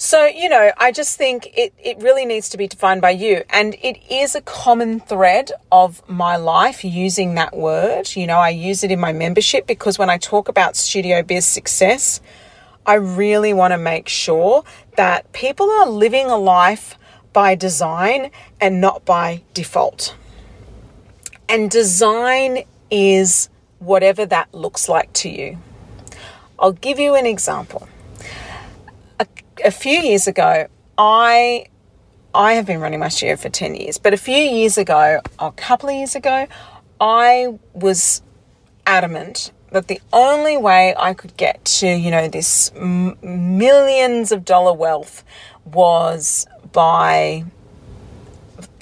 So, 0.01 0.27
you 0.27 0.49
know, 0.49 0.71
I 0.77 0.93
just 0.93 1.19
think 1.19 1.49
it, 1.59 1.75
it 1.77 1.99
really 1.99 2.25
needs 2.25 2.49
to 2.51 2.57
be 2.57 2.69
defined 2.69 3.03
by 3.03 3.11
you. 3.11 3.43
And 3.51 3.75
it 3.83 3.99
is 4.09 4.37
a 4.37 4.41
common 4.41 5.01
thread 5.01 5.51
of 5.73 6.09
my 6.09 6.37
life 6.37 6.85
using 6.85 7.35
that 7.35 7.57
word. 7.57 8.15
You 8.15 8.29
know, 8.29 8.39
I 8.39 8.51
use 8.51 8.85
it 8.85 8.93
in 8.93 9.01
my 9.01 9.13
membership 9.13 9.67
because 9.67 9.99
when 9.99 10.09
I 10.09 10.17
talk 10.17 10.49
about 10.49 10.77
studio 10.77 11.25
biz 11.25 11.45
success, 11.45 12.21
I 12.87 12.95
really 12.95 13.53
want 13.53 13.73
to 13.73 13.79
make 13.79 14.09
sure 14.09 14.63
that 14.97 15.33
people 15.33 15.69
are 15.69 15.89
living 15.89 16.27
a 16.27 16.37
life 16.37 16.97
by 17.33 17.57
design 17.57 18.31
and 18.61 18.81
not 18.81 19.05
by 19.05 19.43
default. 19.53 20.15
And 21.49 21.71
design 21.71 22.63
is 22.89 23.49
whatever 23.81 24.25
that 24.27 24.55
looks 24.55 24.89
like 24.89 25.13
to 25.15 25.29
you. 25.29 25.59
I'll 26.59 26.73
give 26.73 26.99
you 26.99 27.15
an 27.15 27.27
example 27.27 27.89
a 29.65 29.71
few 29.71 29.99
years 29.99 30.27
ago, 30.27 30.67
I 30.97 31.67
I 32.35 32.55
have 32.55 32.67
been 32.67 32.81
running 32.81 33.01
my 33.01 33.09
studio 33.09 33.37
for 33.37 33.49
10 33.49 33.75
years, 33.75 33.99
but 33.99 34.13
a 34.13 34.17
few 34.17 34.37
years 34.37 34.77
ago, 34.77 35.21
a 35.39 35.53
couple 35.53 35.89
of 35.89 35.95
years 35.95 36.15
ago, 36.15 36.47
I 37.01 37.59
was 37.73 38.23
adamant 38.87 39.51
that 39.73 39.89
the 39.89 40.01
only 40.13 40.57
way 40.57 40.95
I 40.97 41.15
could 41.15 41.37
get 41.37 41.65
to, 41.65 41.89
you 41.89 42.11
know, 42.11 42.29
this 42.29 42.71
m- 42.77 43.17
millions 43.23 44.31
of 44.31 44.45
dollar 44.45 44.73
wealth 44.73 45.25
was 45.65 46.47
by 46.73 47.45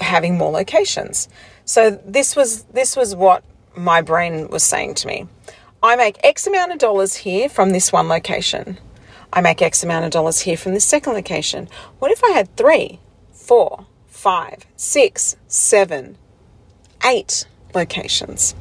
having 0.00 0.36
more 0.36 0.50
locations. 0.50 1.28
So 1.64 1.90
this 2.04 2.36
was 2.36 2.64
this 2.64 2.96
was 2.96 3.14
what 3.14 3.42
my 3.76 4.02
brain 4.02 4.48
was 4.48 4.62
saying 4.62 4.94
to 4.96 5.06
me. 5.06 5.26
I 5.86 5.94
make 5.94 6.18
X 6.24 6.48
amount 6.48 6.72
of 6.72 6.78
dollars 6.78 7.14
here 7.14 7.48
from 7.48 7.70
this 7.70 7.92
one 7.92 8.08
location. 8.08 8.78
I 9.32 9.40
make 9.40 9.62
X 9.62 9.84
amount 9.84 10.04
of 10.04 10.10
dollars 10.10 10.40
here 10.40 10.56
from 10.56 10.74
this 10.74 10.84
second 10.84 11.12
location. 11.12 11.68
What 12.00 12.10
if 12.10 12.24
I 12.24 12.30
had 12.30 12.56
three, 12.56 12.98
four, 13.30 13.86
five, 14.08 14.66
six, 14.74 15.36
seven, 15.46 16.18
eight 17.04 17.46
locations? 17.72 18.56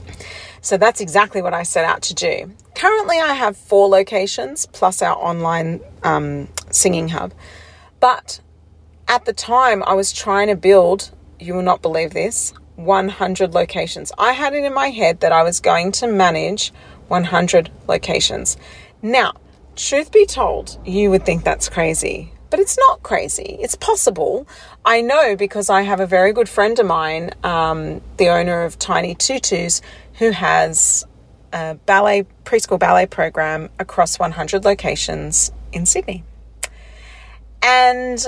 So 0.62 0.77
that's 0.77 1.01
exactly 1.01 1.41
what 1.41 1.55
I 1.55 1.63
set 1.63 1.84
out 1.84 2.03
to 2.03 2.13
do. 2.13 2.53
Currently, 2.75 3.20
I 3.20 3.34
have 3.34 3.58
four 3.58 3.89
locations 3.89 4.67
plus 4.67 5.01
our 5.01 5.15
online 5.15 5.79
um, 6.03 6.48
singing 6.70 7.08
hub. 7.08 7.34
But 8.00 8.39
at 9.08 9.25
the 9.25 9.34
time, 9.34 9.82
I 9.88 9.96
was 9.96 10.13
trying 10.13 10.50
to 10.50 10.55
build, 10.55 11.10
you 11.39 11.55
will 11.55 11.63
not 11.63 11.82
believe 11.82 12.13
this, 12.13 12.53
100 12.75 13.53
locations. 13.55 14.12
I 14.17 14.34
had 14.34 14.53
it 14.53 14.63
in 14.63 14.75
my 14.75 14.89
head 14.89 15.22
that 15.22 15.32
I 15.32 15.41
was 15.41 15.60
going 15.60 15.91
to 15.94 16.08
manage 16.08 16.72
100 17.08 17.72
locations. 17.88 18.58
Now, 19.02 19.34
truth 19.76 20.12
be 20.12 20.26
told, 20.26 20.78
you 20.86 21.10
would 21.10 21.26
think 21.26 21.44
that's 21.44 21.70
crazy, 21.70 22.32
but 22.50 22.60
it's 22.60 22.78
not 22.78 23.04
crazy. 23.04 23.58
It's 23.60 23.76
possible. 23.76 24.48
I 24.84 25.02
know 25.02 25.36
because 25.36 25.70
I 25.70 25.82
have 25.82 26.00
a 26.00 26.08
very 26.08 26.34
good 26.34 26.50
friend 26.50 26.78
of 26.80 26.86
mine, 26.86 27.32
um, 27.44 28.02
the 28.18 28.30
owner 28.30 28.64
of 28.64 28.80
Tiny 28.80 29.16
Tutus, 29.16 29.82
who 30.20 30.32
has 30.32 31.06
a 31.52 31.76
ballet 31.86 32.26
preschool 32.44 32.80
ballet 32.80 33.06
program 33.06 33.70
across 33.80 34.20
100 34.20 34.66
locations 34.66 35.52
in 35.72 35.86
Sydney. 35.86 36.24
And 37.62 38.26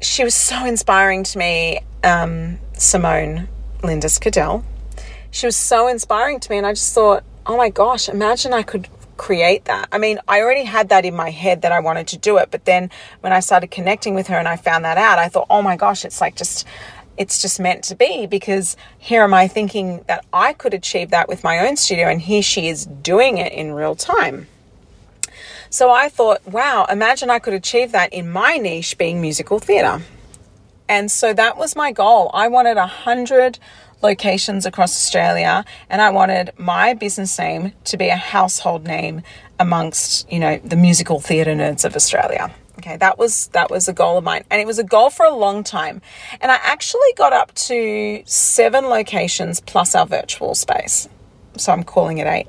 she 0.00 0.24
was 0.24 0.34
so 0.34 0.64
inspiring 0.64 1.24
to 1.24 1.38
me, 1.38 1.80
um, 2.02 2.58
Simone 2.74 3.48
Lindis 3.82 4.18
Cadell. 4.18 4.64
She 5.30 5.46
was 5.46 5.56
so 5.56 5.88
inspiring 5.88 6.40
to 6.40 6.50
me, 6.50 6.58
and 6.58 6.66
I 6.66 6.72
just 6.72 6.94
thought, 6.94 7.24
oh 7.46 7.56
my 7.56 7.70
gosh, 7.70 8.08
imagine 8.08 8.52
I 8.52 8.62
could 8.62 8.88
create 9.16 9.66
that. 9.66 9.88
I 9.92 9.98
mean, 9.98 10.18
I 10.26 10.40
already 10.40 10.64
had 10.64 10.88
that 10.88 11.04
in 11.04 11.14
my 11.14 11.30
head 11.30 11.62
that 11.62 11.72
I 11.72 11.80
wanted 11.80 12.08
to 12.08 12.18
do 12.18 12.38
it, 12.38 12.50
but 12.50 12.64
then 12.64 12.90
when 13.20 13.32
I 13.32 13.40
started 13.40 13.70
connecting 13.70 14.14
with 14.14 14.26
her 14.28 14.36
and 14.36 14.48
I 14.48 14.56
found 14.56 14.84
that 14.84 14.98
out, 14.98 15.18
I 15.18 15.28
thought, 15.28 15.46
oh 15.50 15.62
my 15.62 15.76
gosh, 15.76 16.04
it's 16.04 16.20
like 16.20 16.36
just 16.36 16.66
it's 17.18 17.42
just 17.42 17.60
meant 17.60 17.84
to 17.84 17.94
be 17.94 18.26
because 18.26 18.76
here 18.98 19.22
am 19.22 19.34
I 19.34 19.46
thinking 19.46 20.02
that 20.08 20.24
I 20.32 20.54
could 20.54 20.72
achieve 20.72 21.10
that 21.10 21.28
with 21.28 21.44
my 21.44 21.58
own 21.60 21.76
studio, 21.76 22.08
and 22.08 22.20
here 22.20 22.42
she 22.42 22.68
is 22.68 22.86
doing 22.86 23.38
it 23.38 23.52
in 23.52 23.72
real 23.72 23.94
time. 23.94 24.46
So 25.68 25.90
I 25.90 26.08
thought, 26.08 26.46
wow, 26.46 26.86
imagine 26.90 27.30
I 27.30 27.38
could 27.38 27.54
achieve 27.54 27.92
that 27.92 28.12
in 28.12 28.30
my 28.30 28.56
niche 28.56 28.98
being 28.98 29.20
musical 29.20 29.58
theatre. 29.58 30.02
And 30.88 31.10
so 31.10 31.32
that 31.32 31.56
was 31.56 31.74
my 31.74 31.92
goal. 31.92 32.30
I 32.34 32.48
wanted 32.48 32.76
a 32.76 32.86
hundred 32.86 33.58
locations 34.02 34.66
across 34.66 34.92
Australia, 34.92 35.64
and 35.88 36.02
I 36.02 36.10
wanted 36.10 36.52
my 36.58 36.94
business 36.94 37.38
name 37.38 37.72
to 37.84 37.96
be 37.96 38.08
a 38.08 38.16
household 38.16 38.84
name 38.84 39.22
amongst, 39.58 40.30
you 40.30 40.38
know, 40.38 40.58
the 40.64 40.76
musical 40.76 41.20
theatre 41.20 41.54
nerds 41.54 41.84
of 41.84 41.94
Australia. 41.94 42.52
Okay, 42.78 42.96
that 42.96 43.18
was 43.18 43.48
that 43.48 43.70
was 43.70 43.86
a 43.86 43.92
goal 43.92 44.18
of 44.18 44.24
mine, 44.24 44.44
and 44.50 44.60
it 44.60 44.66
was 44.66 44.78
a 44.78 44.84
goal 44.84 45.10
for 45.10 45.24
a 45.24 45.34
long 45.34 45.62
time. 45.62 46.02
And 46.40 46.50
I 46.50 46.58
actually 46.62 47.12
got 47.16 47.32
up 47.32 47.54
to 47.54 48.22
seven 48.26 48.86
locations 48.86 49.60
plus 49.60 49.94
our 49.94 50.06
virtual 50.06 50.54
space, 50.54 51.08
so 51.56 51.72
I'm 51.72 51.84
calling 51.84 52.18
it 52.18 52.26
eight. 52.26 52.48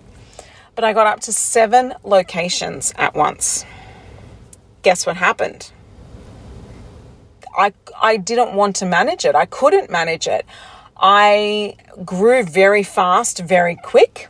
But 0.75 0.85
I 0.85 0.93
got 0.93 1.05
up 1.05 1.19
to 1.21 1.33
seven 1.33 1.93
locations 2.03 2.93
at 2.97 3.13
once. 3.13 3.63
Guess 4.81 5.05
what 5.05 5.17
happened? 5.17 5.71
I 7.55 7.73
I 8.01 8.17
didn't 8.17 8.53
want 8.53 8.77
to 8.77 8.85
manage 8.85 9.25
it. 9.25 9.35
I 9.35 9.45
couldn't 9.45 9.91
manage 9.91 10.27
it. 10.27 10.45
I 11.05 11.75
grew 12.05 12.43
very 12.43 12.81
fast, 12.81 13.39
very 13.39 13.75
quick. 13.75 14.29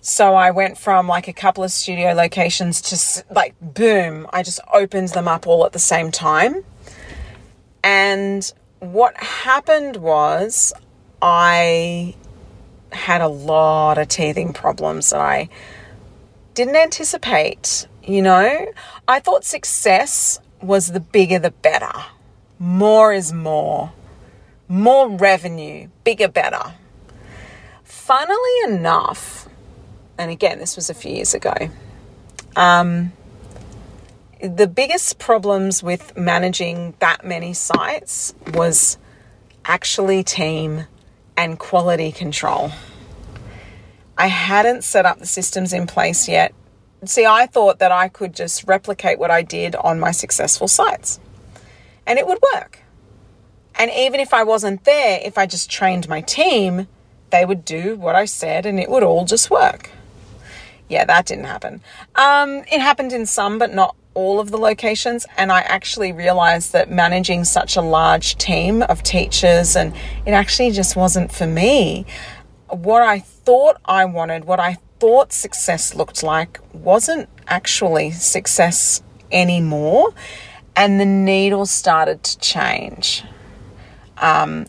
So 0.00 0.34
I 0.34 0.50
went 0.50 0.78
from 0.78 1.06
like 1.06 1.28
a 1.28 1.32
couple 1.34 1.62
of 1.62 1.70
studio 1.70 2.14
locations 2.14 2.80
to 2.82 3.24
like 3.30 3.54
boom, 3.60 4.26
I 4.32 4.42
just 4.42 4.60
opened 4.72 5.10
them 5.10 5.28
up 5.28 5.46
all 5.46 5.66
at 5.66 5.72
the 5.72 5.78
same 5.78 6.10
time. 6.10 6.64
And 7.84 8.50
what 8.78 9.14
happened 9.18 9.96
was 9.96 10.72
I 11.20 12.14
had 12.92 13.20
a 13.20 13.28
lot 13.28 13.98
of 13.98 14.08
teething 14.08 14.54
problems 14.54 15.10
that 15.10 15.20
I 15.20 15.50
didn't 16.54 16.76
anticipate, 16.76 17.86
you 18.02 18.22
know? 18.22 18.72
I 19.06 19.20
thought 19.20 19.44
success 19.44 20.40
was 20.62 20.88
the 20.88 21.00
bigger 21.00 21.38
the 21.38 21.50
better. 21.50 21.92
More 22.58 23.12
is 23.12 23.34
more 23.34 23.92
more 24.70 25.08
revenue, 25.08 25.88
bigger, 26.04 26.28
better. 26.28 26.74
Funnily 27.82 28.62
enough, 28.68 29.48
and 30.16 30.30
again, 30.30 30.60
this 30.60 30.76
was 30.76 30.88
a 30.88 30.94
few 30.94 31.12
years 31.12 31.34
ago, 31.34 31.54
um, 32.54 33.12
the 34.40 34.68
biggest 34.68 35.18
problems 35.18 35.82
with 35.82 36.16
managing 36.16 36.94
that 37.00 37.24
many 37.24 37.52
sites 37.52 38.32
was 38.54 38.96
actually 39.64 40.22
team 40.22 40.86
and 41.36 41.58
quality 41.58 42.12
control. 42.12 42.70
I 44.16 44.28
hadn't 44.28 44.84
set 44.84 45.04
up 45.04 45.18
the 45.18 45.26
systems 45.26 45.72
in 45.72 45.86
place 45.86 46.28
yet. 46.28 46.54
See, 47.04 47.26
I 47.26 47.46
thought 47.46 47.80
that 47.80 47.90
I 47.90 48.08
could 48.08 48.34
just 48.34 48.64
replicate 48.68 49.18
what 49.18 49.30
I 49.30 49.42
did 49.42 49.74
on 49.74 49.98
my 49.98 50.12
successful 50.12 50.68
sites 50.68 51.18
and 52.06 52.18
it 52.18 52.26
would 52.26 52.38
work. 52.54 52.79
And 53.80 53.90
even 53.96 54.20
if 54.20 54.34
I 54.34 54.42
wasn't 54.42 54.84
there, 54.84 55.20
if 55.24 55.38
I 55.38 55.46
just 55.46 55.70
trained 55.70 56.06
my 56.06 56.20
team, 56.20 56.86
they 57.30 57.46
would 57.46 57.64
do 57.64 57.96
what 57.96 58.14
I 58.14 58.26
said 58.26 58.66
and 58.66 58.78
it 58.78 58.90
would 58.90 59.02
all 59.02 59.24
just 59.24 59.50
work. 59.50 59.88
Yeah, 60.90 61.06
that 61.06 61.24
didn't 61.24 61.46
happen. 61.46 61.80
Um, 62.14 62.58
it 62.70 62.82
happened 62.82 63.14
in 63.14 63.24
some, 63.24 63.58
but 63.58 63.72
not 63.72 63.96
all 64.12 64.38
of 64.38 64.50
the 64.50 64.58
locations. 64.58 65.24
And 65.38 65.50
I 65.50 65.60
actually 65.60 66.12
realized 66.12 66.74
that 66.74 66.90
managing 66.90 67.44
such 67.44 67.74
a 67.74 67.80
large 67.80 68.36
team 68.36 68.82
of 68.82 69.02
teachers 69.02 69.74
and 69.74 69.94
it 70.26 70.32
actually 70.32 70.72
just 70.72 70.94
wasn't 70.94 71.32
for 71.32 71.46
me. 71.46 72.04
What 72.68 73.00
I 73.00 73.20
thought 73.20 73.78
I 73.86 74.04
wanted, 74.04 74.44
what 74.44 74.60
I 74.60 74.76
thought 74.98 75.32
success 75.32 75.94
looked 75.94 76.22
like, 76.22 76.60
wasn't 76.74 77.30
actually 77.48 78.10
success 78.10 79.02
anymore. 79.32 80.12
And 80.76 81.00
the 81.00 81.06
needle 81.06 81.64
started 81.64 82.22
to 82.24 82.38
change 82.40 83.24
um, 84.20 84.66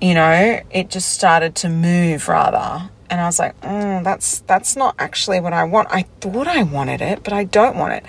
you 0.00 0.14
know, 0.14 0.60
it 0.70 0.90
just 0.90 1.12
started 1.12 1.54
to 1.56 1.68
move 1.68 2.28
rather. 2.28 2.90
And 3.08 3.20
I 3.20 3.26
was 3.26 3.38
like, 3.38 3.60
mm, 3.60 4.04
that's 4.04 4.40
that's 4.40 4.76
not 4.76 4.94
actually 4.98 5.40
what 5.40 5.52
I 5.52 5.64
want. 5.64 5.88
I 5.90 6.02
thought 6.20 6.46
I 6.46 6.62
wanted 6.62 7.00
it, 7.00 7.22
but 7.24 7.32
I 7.32 7.44
don't 7.44 7.76
want 7.76 7.94
it. 7.94 8.04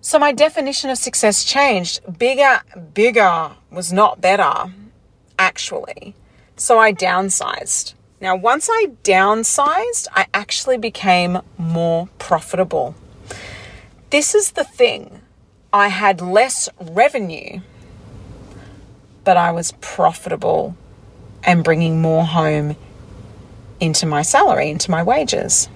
So 0.00 0.20
my 0.20 0.32
definition 0.32 0.90
of 0.90 0.98
success 0.98 1.42
changed. 1.42 2.00
Bigger, 2.18 2.60
bigger 2.94 3.50
was 3.72 3.92
not 3.92 4.20
better, 4.20 4.72
actually. 5.36 6.14
So 6.56 6.78
I 6.78 6.92
downsized. 6.92 7.94
Now, 8.20 8.36
once 8.36 8.68
I 8.70 8.92
downsized, 9.02 10.06
I 10.12 10.26
actually 10.32 10.78
became 10.78 11.40
more 11.58 12.08
profitable. 12.18 12.94
This 14.10 14.34
is 14.34 14.52
the 14.52 14.64
thing 14.64 15.22
I 15.72 15.88
had 15.88 16.20
less 16.20 16.68
revenue, 16.80 17.60
but 19.26 19.36
I 19.36 19.50
was 19.50 19.72
profitable 19.80 20.76
and 21.42 21.64
bringing 21.64 22.00
more 22.00 22.24
home 22.24 22.76
into 23.80 24.06
my 24.06 24.22
salary, 24.22 24.70
into 24.70 24.88
my 24.88 25.02
wages. 25.02 25.68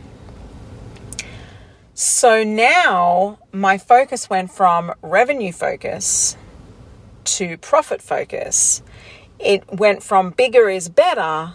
So 1.94 2.44
now 2.44 3.40
my 3.50 3.76
focus 3.76 4.30
went 4.30 4.52
from 4.52 4.94
revenue 5.02 5.50
focus 5.50 6.36
to 7.24 7.58
profit 7.58 8.00
focus. 8.00 8.82
It 9.40 9.64
went 9.68 10.04
from 10.04 10.30
bigger 10.30 10.70
is 10.70 10.88
better 10.88 11.54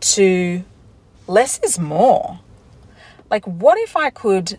to 0.00 0.64
less 1.26 1.58
is 1.60 1.78
more. 1.78 2.40
Like, 3.30 3.46
what 3.46 3.78
if 3.78 3.96
I 3.96 4.10
could, 4.10 4.58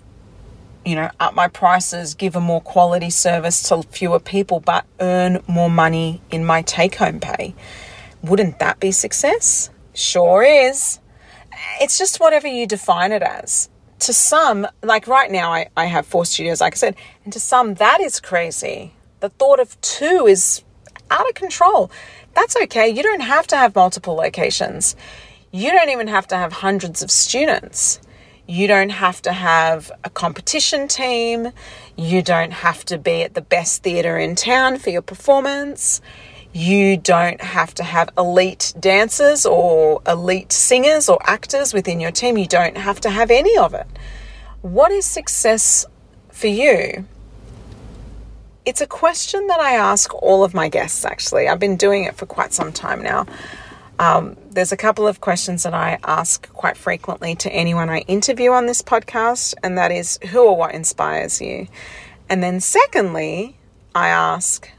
you 0.87 0.95
know, 0.95 1.11
up 1.19 1.35
my 1.35 1.49
prices, 1.49 2.13
give 2.13 2.37
a 2.37 2.39
more 2.39 2.61
quality 2.61 3.09
service 3.09 3.61
to 3.63 3.83
fewer 3.83 4.21
people, 4.21 4.61
but 4.61 4.85
earn 5.01 5.43
more 5.45 5.69
money 5.69 6.21
in 6.31 6.45
my 6.45 6.61
take 6.61 6.95
home 6.95 7.19
pay? 7.19 7.53
Wouldn't 8.23 8.59
that 8.59 8.79
be 8.79 8.91
success? 8.91 9.69
Sure 9.93 10.43
is. 10.43 10.99
It's 11.81 11.97
just 11.97 12.21
whatever 12.21 12.47
you 12.47 12.65
define 12.65 13.11
it 13.11 13.21
as. 13.21 13.69
To 13.99 14.13
some, 14.13 14.65
like 14.81 15.07
right 15.07 15.29
now, 15.29 15.51
I, 15.51 15.67
I 15.75 15.85
have 15.85 16.05
four 16.05 16.25
studios, 16.25 16.61
like 16.61 16.75
I 16.75 16.77
said, 16.77 16.95
and 17.25 17.33
to 17.33 17.39
some, 17.39 17.73
that 17.75 17.99
is 17.99 18.21
crazy. 18.21 18.93
The 19.19 19.29
thought 19.29 19.59
of 19.59 19.79
two 19.81 20.25
is 20.25 20.63
out 21.11 21.27
of 21.27 21.35
control. 21.35 21.91
That's 22.33 22.55
okay. 22.63 22.87
You 22.87 23.03
don't 23.03 23.21
have 23.21 23.45
to 23.47 23.57
have 23.57 23.75
multiple 23.75 24.13
locations. 24.13 24.95
You 25.51 25.71
don't 25.71 25.89
even 25.89 26.07
have 26.07 26.27
to 26.27 26.37
have 26.37 26.53
hundreds 26.53 27.01
of 27.01 27.11
students. 27.11 27.99
You 28.49 28.67
don't 28.67 28.91
have 28.91 29.21
to 29.23 29.33
have 29.33 29.91
a 30.05 30.09
competition 30.09 30.87
team. 30.87 31.51
You 31.97 32.21
don't 32.21 32.53
have 32.53 32.85
to 32.85 32.97
be 32.97 33.23
at 33.23 33.33
the 33.33 33.41
best 33.41 33.83
theatre 33.83 34.17
in 34.17 34.35
town 34.35 34.77
for 34.77 34.89
your 34.89 35.01
performance. 35.01 35.99
You 36.53 36.95
don't 36.95 37.41
have 37.41 37.73
to 37.75 37.83
have 37.83 38.09
elite 38.17 38.73
dancers 38.79 39.45
or 39.45 40.01
elite 40.07 40.53
singers 40.53 41.09
or 41.09 41.19
actors 41.29 41.73
within 41.73 41.99
your 41.99 42.11
team. 42.11 42.37
You 42.37 42.47
don't 42.47 42.77
have 42.77 43.01
to 43.01 43.09
have 43.09 43.31
any 43.31 43.57
of 43.57 43.73
it. 43.73 43.85
What 44.61 44.93
is 44.93 45.05
success 45.05 45.85
for 46.31 46.47
you? 46.47 47.05
It's 48.65 48.79
a 48.79 48.87
question 48.87 49.47
that 49.47 49.59
I 49.59 49.73
ask 49.73 50.13
all 50.13 50.45
of 50.45 50.53
my 50.53 50.69
guests, 50.69 51.03
actually. 51.03 51.49
I've 51.49 51.59
been 51.59 51.77
doing 51.77 52.05
it 52.05 52.15
for 52.15 52.25
quite 52.25 52.53
some 52.53 52.71
time 52.71 53.01
now. 53.01 53.25
Um, 53.99 54.37
there's 54.51 54.71
a 54.71 54.77
couple 54.77 55.07
of 55.07 55.21
questions 55.21 55.63
that 55.63 55.73
I 55.73 55.97
ask 56.03 56.51
quite 56.53 56.77
frequently 56.77 57.35
to 57.35 57.51
anyone 57.51 57.89
I 57.89 57.99
interview 58.01 58.51
on 58.51 58.67
this 58.67 58.81
podcast, 58.81 59.55
and 59.63 59.77
that 59.77 59.91
is 59.91 60.19
who 60.29 60.45
or 60.45 60.55
what 60.55 60.75
inspires 60.75 61.41
you? 61.41 61.67
And 62.29 62.43
then, 62.43 62.59
secondly, 62.59 63.57
I 63.95 64.09
ask, 64.09 64.69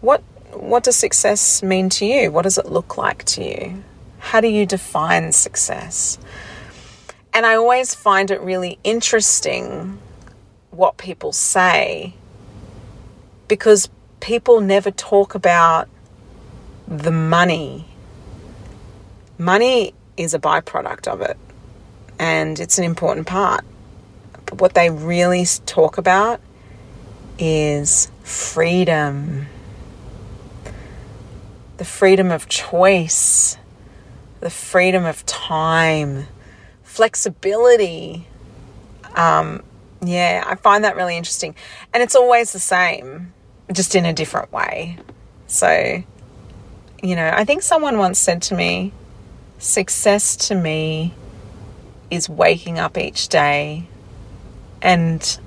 what, 0.00 0.22
what 0.52 0.84
does 0.84 0.96
success 0.96 1.62
mean 1.62 1.88
to 1.90 2.06
you? 2.06 2.30
What 2.30 2.42
does 2.42 2.58
it 2.58 2.66
look 2.66 2.96
like 2.96 3.24
to 3.24 3.44
you? 3.44 3.82
How 4.18 4.40
do 4.40 4.48
you 4.48 4.66
define 4.66 5.32
success? 5.32 6.18
And 7.32 7.44
I 7.44 7.56
always 7.56 7.94
find 7.94 8.30
it 8.30 8.40
really 8.40 8.78
interesting 8.84 9.98
what 10.70 10.96
people 10.96 11.32
say 11.32 12.14
because 13.48 13.88
people 14.20 14.60
never 14.60 14.90
talk 14.90 15.34
about 15.34 15.88
the 16.86 17.10
money 17.10 17.86
Money 19.44 19.92
is 20.16 20.32
a 20.32 20.38
byproduct 20.38 21.06
of 21.06 21.20
it 21.20 21.36
and 22.18 22.58
it's 22.58 22.78
an 22.78 22.84
important 22.84 23.26
part. 23.26 23.62
But 24.46 24.58
what 24.58 24.72
they 24.72 24.88
really 24.88 25.44
talk 25.66 25.98
about 25.98 26.40
is 27.38 28.10
freedom 28.22 29.48
the 31.76 31.84
freedom 31.84 32.30
of 32.30 32.48
choice, 32.48 33.58
the 34.40 34.48
freedom 34.48 35.04
of 35.04 35.26
time, 35.26 36.26
flexibility. 36.82 38.26
Um, 39.14 39.62
yeah, 40.02 40.44
I 40.46 40.54
find 40.54 40.84
that 40.84 40.96
really 40.96 41.16
interesting. 41.18 41.54
And 41.92 42.02
it's 42.02 42.14
always 42.14 42.52
the 42.52 42.60
same, 42.60 43.34
just 43.72 43.94
in 43.94 44.06
a 44.06 44.12
different 44.12 44.52
way. 44.52 44.98
So, 45.46 46.02
you 47.02 47.16
know, 47.16 47.30
I 47.34 47.44
think 47.44 47.62
someone 47.62 47.98
once 47.98 48.18
said 48.18 48.40
to 48.42 48.54
me, 48.54 48.92
Success 49.64 50.36
to 50.36 50.54
me 50.54 51.14
is 52.10 52.28
waking 52.28 52.78
up 52.78 52.98
each 52.98 53.28
day 53.28 53.86
and 54.82 55.38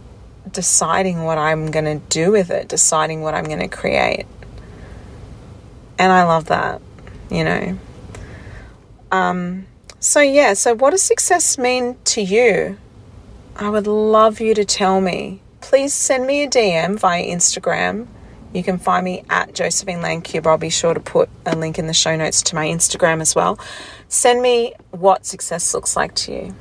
deciding 0.51 1.23
what 1.23 1.37
I'm 1.37 1.69
going 1.69 1.85
to 1.85 2.03
do 2.09 2.31
with 2.31 2.49
it, 2.49 2.67
deciding 2.67 3.21
what 3.21 3.35
I'm 3.35 3.43
going 3.43 3.59
to 3.59 3.67
create. 3.67 4.25
And 5.99 6.11
I 6.11 6.23
love 6.23 6.45
that, 6.45 6.81
you 7.29 7.43
know. 7.43 7.77
Um, 9.11 9.67
so, 9.99 10.19
yeah, 10.19 10.55
so 10.55 10.73
what 10.73 10.89
does 10.89 11.03
success 11.03 11.59
mean 11.59 11.95
to 12.05 12.21
you? 12.21 12.79
I 13.55 13.69
would 13.69 13.85
love 13.85 14.41
you 14.41 14.55
to 14.55 14.65
tell 14.65 14.99
me. 14.99 15.41
Please 15.61 15.93
send 15.93 16.25
me 16.25 16.41
a 16.41 16.49
DM 16.49 16.97
via 16.97 17.23
Instagram 17.23 18.07
you 18.53 18.63
can 18.63 18.77
find 18.77 19.03
me 19.03 19.23
at 19.29 19.53
Josephine 19.53 19.99
Lancuba. 19.99 20.47
I'll 20.47 20.57
be 20.57 20.69
sure 20.69 20.93
to 20.93 20.99
put 20.99 21.29
a 21.45 21.55
link 21.55 21.77
in 21.77 21.87
the 21.87 21.93
show 21.93 22.15
notes 22.15 22.41
to 22.43 22.55
my 22.55 22.65
Instagram 22.67 23.21
as 23.21 23.35
well. 23.35 23.59
Send 24.07 24.41
me 24.41 24.73
what 24.91 25.25
success 25.25 25.73
looks 25.73 25.95
like 25.95 26.15
to 26.15 26.31
you. 26.31 26.55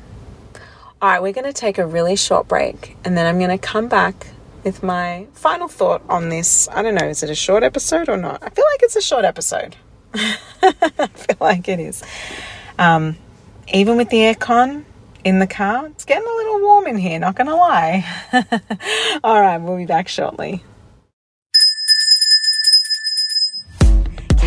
All 1.00 1.10
right, 1.10 1.22
we're 1.22 1.32
going 1.32 1.44
to 1.44 1.52
take 1.52 1.78
a 1.78 1.86
really 1.86 2.16
short 2.16 2.48
break 2.48 2.96
and 3.04 3.16
then 3.16 3.26
I'm 3.26 3.38
going 3.38 3.50
to 3.50 3.58
come 3.58 3.88
back 3.88 4.28
with 4.64 4.82
my 4.82 5.26
final 5.32 5.68
thought 5.68 6.02
on 6.08 6.28
this. 6.28 6.68
I 6.72 6.82
don't 6.82 6.94
know, 6.94 7.06
is 7.06 7.22
it 7.22 7.30
a 7.30 7.34
short 7.34 7.62
episode 7.62 8.08
or 8.08 8.16
not? 8.16 8.42
I 8.42 8.50
feel 8.50 8.64
like 8.72 8.82
it's 8.82 8.96
a 8.96 9.02
short 9.02 9.24
episode. 9.24 9.76
I 10.14 11.06
feel 11.14 11.36
like 11.40 11.68
it 11.68 11.78
is. 11.78 12.02
Um, 12.78 13.16
even 13.72 13.96
with 13.96 14.10
the 14.10 14.18
aircon 14.18 14.84
in 15.22 15.38
the 15.38 15.46
car, 15.46 15.86
it's 15.86 16.04
getting 16.04 16.26
a 16.26 16.34
little 16.34 16.60
warm 16.60 16.86
in 16.86 16.96
here, 16.96 17.18
not 17.18 17.36
going 17.36 17.46
to 17.46 17.54
lie. 17.54 18.04
All 19.24 19.40
right, 19.40 19.58
we'll 19.58 19.76
be 19.76 19.86
back 19.86 20.08
shortly. 20.08 20.62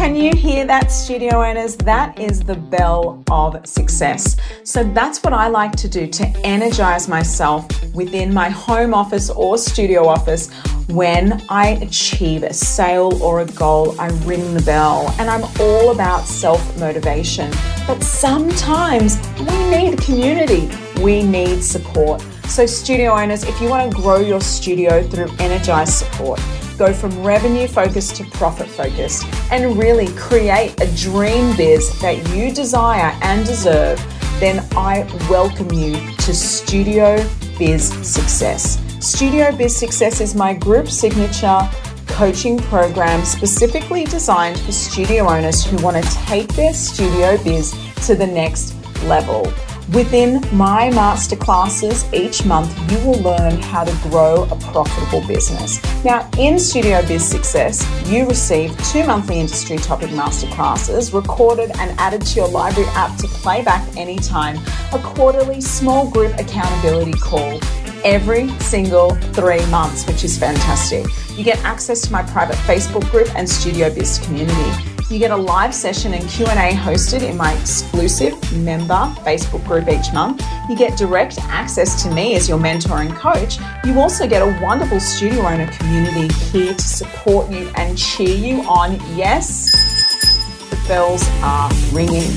Can 0.10 0.15
you 0.15 0.36
hear 0.36 0.65
that, 0.65 0.91
studio 0.91 1.43
owners? 1.43 1.76
That 1.76 2.17
is 2.19 2.39
the 2.39 2.56
bell 2.56 3.24
of 3.30 3.63
success. 3.67 4.38
So 4.63 4.84
that's 4.84 5.22
what 5.22 5.34
I 5.34 5.50
like 5.50 5.74
to 5.74 5.88
do 5.88 6.08
to 6.08 6.26
energize 6.43 7.08
myself 7.08 7.67
within 7.93 8.34
my 8.34 8.50
home 8.50 8.95
office 8.95 9.30
or 9.30 9.60
studio 9.60 10.08
office. 10.08 10.52
When 10.88 11.43
I 11.48 11.78
achieve 11.84 12.41
a 12.41 12.56
sale 12.56 13.22
or 13.22 13.41
a 13.41 13.45
goal, 13.45 14.02
I 14.02 14.08
ring 14.26 14.56
the 14.56 14.63
bell 14.63 15.13
and 15.19 15.30
I'm 15.30 15.43
all 15.60 15.91
about 15.91 16.26
self 16.26 16.60
motivation. 16.80 17.52
But 17.86 18.02
sometimes 18.02 19.19
we 19.38 19.69
need 19.69 20.02
community, 20.02 20.72
we 21.04 21.22
need 21.22 21.63
support. 21.63 22.19
So, 22.48 22.65
studio 22.65 23.12
owners, 23.12 23.43
if 23.43 23.62
you 23.62 23.69
want 23.69 23.91
to 23.91 23.95
grow 23.95 24.17
your 24.17 24.41
studio 24.41 25.04
through 25.04 25.30
energized 25.38 25.93
support, 25.93 26.39
go 26.80 26.94
from 26.94 27.12
revenue 27.22 27.68
focused 27.68 28.15
to 28.15 28.24
profit 28.32 28.68
focused 28.70 29.26
and 29.52 29.78
really 29.78 30.08
create 30.15 30.74
a 30.82 30.96
dream 30.96 31.56
biz 31.58 32.00
that 32.00 32.18
you 32.34 32.54
desire 32.54 33.13
and 33.22 33.46
deserve, 33.46 33.98
then 34.39 34.65
I 34.78 35.04
welcome 35.30 35.70
you 35.74 35.96
to 36.15 36.34
Studio 36.34 37.18
Biz 37.58 37.84
Success. 38.08 38.82
Studio 39.06 39.52
Biz 39.56 39.76
Success 39.76 40.22
is 40.22 40.34
my 40.36 40.54
group 40.54 40.88
signature 40.88 41.70
coaching 42.08 42.58
program 42.58 43.26
specifically 43.26 44.06
designed 44.06 44.58
for 44.62 44.72
studio 44.72 45.30
owners 45.30 45.65
who 45.65 45.76
want 45.84 46.02
to 46.02 46.10
take 46.28 46.48
their 46.54 46.74
studio 46.74 47.38
biz 47.44 47.74
to 48.08 48.15
the 48.15 48.26
next 48.26 48.74
level. 49.04 49.52
Within 49.93 50.41
my 50.56 50.91
masterclasses 50.91 52.13
each 52.13 52.45
month, 52.45 52.69
you 52.91 52.99
will 52.99 53.19
learn 53.23 53.60
how 53.60 53.84
to 53.84 54.10
grow 54.10 54.43
a 54.43 54.56
profitable 54.56 55.25
business. 55.28 55.82
Now, 56.06 56.30
in 56.38 56.60
Studio 56.60 57.02
Biz 57.08 57.28
Success, 57.28 57.88
you 58.06 58.28
receive 58.28 58.78
two 58.91 59.04
monthly 59.04 59.39
industry 59.39 59.78
topic 59.78 60.12
masterclasses 60.12 61.12
recorded 61.12 61.71
and 61.80 61.99
added 61.99 62.23
to 62.28 62.36
your 62.36 62.47
library 62.49 62.88
app 62.89 63.17
to 63.17 63.28
play 63.28 63.63
back 63.63 63.84
anytime, 63.97 64.60
a 64.93 64.99
quarterly 64.99 65.60
small 65.60 66.08
group 66.12 66.38
accountability 66.38 67.13
call 67.13 67.60
every 68.06 68.47
single 68.60 69.15
three 69.34 69.65
months, 69.71 70.06
which 70.06 70.23
is 70.23 70.38
fantastic. 70.38 71.08
You 71.36 71.43
get 71.43 71.58
access 71.63 72.02
to 72.02 72.12
my 72.12 72.21
private 72.21 72.58
Facebook 72.58 73.10
group 73.10 73.34
and 73.36 73.49
Studio 73.49 73.91
Biz 73.91 74.19
community. 74.19 74.98
You 75.10 75.17
get 75.17 75.32
a 75.32 75.36
live 75.36 75.74
session 75.74 76.13
and 76.13 76.30
Q&A 76.30 76.72
hosted 76.72 77.28
in 77.28 77.36
my 77.36 77.52
exclusive 77.54 78.34
member 78.60 78.93
Facebook 79.26 79.65
group 79.65 79.88
each 79.88 80.13
month. 80.13 80.43
You 80.69 80.76
get 80.76 81.00
direct 81.00 81.39
access 81.45 82.04
to 82.04 82.12
me 82.12 82.36
as 82.36 82.48
your 82.48 82.60
mentor 82.60 83.00
and 83.00 83.12
coach. 83.15 83.58
You 83.84 84.00
also 84.00 84.28
get 84.28 84.43
a 84.43 84.63
wonderful 84.63 85.00
studio 85.00 85.41
owner 85.48 85.65
community 85.72 86.32
here 86.52 86.76
to 86.76 86.82
support 86.84 87.50
you 87.50 87.72
and 87.76 87.98
cheer 87.98 88.36
you 88.36 88.62
on. 88.69 89.00
Yes, 89.17 89.72
the 90.69 90.80
bells 90.88 91.28
are 91.41 91.72
ringing. 91.91 92.30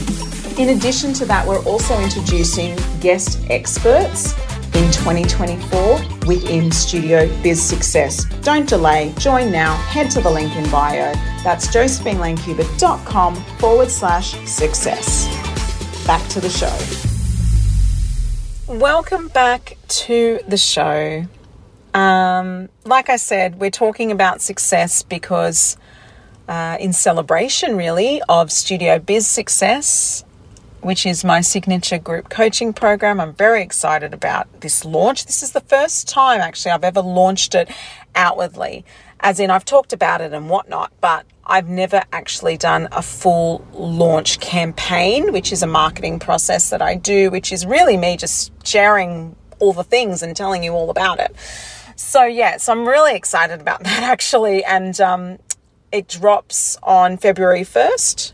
In 0.58 0.70
addition 0.70 1.12
to 1.12 1.26
that, 1.26 1.46
we're 1.46 1.62
also 1.64 2.00
introducing 2.00 2.74
guest 3.00 3.38
experts 3.50 4.32
in 4.74 4.90
2024 4.92 5.98
within 6.26 6.70
Studio 6.70 7.28
Biz 7.42 7.62
Success. 7.62 8.24
Don't 8.42 8.68
delay, 8.68 9.12
join 9.18 9.50
now, 9.50 9.74
head 9.76 10.10
to 10.12 10.20
the 10.20 10.30
link 10.30 10.54
in 10.56 10.70
bio. 10.70 11.12
That's 11.44 11.66
josephinelancuba.com 11.68 13.34
forward 13.58 13.90
slash 13.90 14.32
success. 14.48 15.26
Back 16.06 16.26
to 16.30 16.40
the 16.40 16.50
show. 16.50 16.72
Welcome 18.72 19.28
back 19.28 19.76
to 19.88 20.40
the 20.48 20.56
show. 20.56 21.26
Um, 21.94 22.68
like 22.84 23.10
I 23.10 23.16
said, 23.16 23.60
we're 23.60 23.70
talking 23.70 24.10
about 24.10 24.40
success 24.40 25.02
because, 25.02 25.76
uh, 26.48 26.76
in 26.80 26.92
celebration 26.92 27.76
really 27.76 28.22
of 28.28 28.50
Studio 28.50 28.98
Biz 28.98 29.26
Success, 29.26 30.24
which 30.82 31.06
is 31.06 31.24
my 31.24 31.40
signature 31.40 31.98
group 31.98 32.28
coaching 32.28 32.72
program. 32.72 33.20
I'm 33.20 33.32
very 33.32 33.62
excited 33.62 34.12
about 34.12 34.60
this 34.60 34.84
launch. 34.84 35.26
This 35.26 35.42
is 35.42 35.52
the 35.52 35.60
first 35.60 36.08
time 36.08 36.40
actually 36.40 36.72
I've 36.72 36.84
ever 36.84 37.00
launched 37.00 37.54
it 37.54 37.70
outwardly, 38.14 38.84
as 39.20 39.40
in 39.40 39.50
I've 39.50 39.64
talked 39.64 39.92
about 39.92 40.20
it 40.20 40.32
and 40.32 40.50
whatnot, 40.50 40.92
but 41.00 41.24
I've 41.44 41.68
never 41.68 42.02
actually 42.12 42.56
done 42.56 42.88
a 42.92 43.02
full 43.02 43.66
launch 43.72 44.40
campaign, 44.40 45.32
which 45.32 45.52
is 45.52 45.62
a 45.62 45.66
marketing 45.66 46.18
process 46.18 46.70
that 46.70 46.82
I 46.82 46.96
do, 46.96 47.30
which 47.30 47.52
is 47.52 47.64
really 47.64 47.96
me 47.96 48.16
just 48.16 48.52
sharing 48.66 49.36
all 49.58 49.72
the 49.72 49.84
things 49.84 50.22
and 50.22 50.36
telling 50.36 50.64
you 50.64 50.72
all 50.72 50.90
about 50.90 51.20
it. 51.20 51.34
So, 51.96 52.24
yeah, 52.24 52.56
so 52.56 52.72
I'm 52.72 52.86
really 52.86 53.14
excited 53.14 53.60
about 53.60 53.82
that 53.84 54.02
actually. 54.02 54.64
And 54.64 55.00
um, 55.00 55.38
it 55.92 56.08
drops 56.08 56.76
on 56.82 57.16
February 57.16 57.62
1st. 57.62 58.32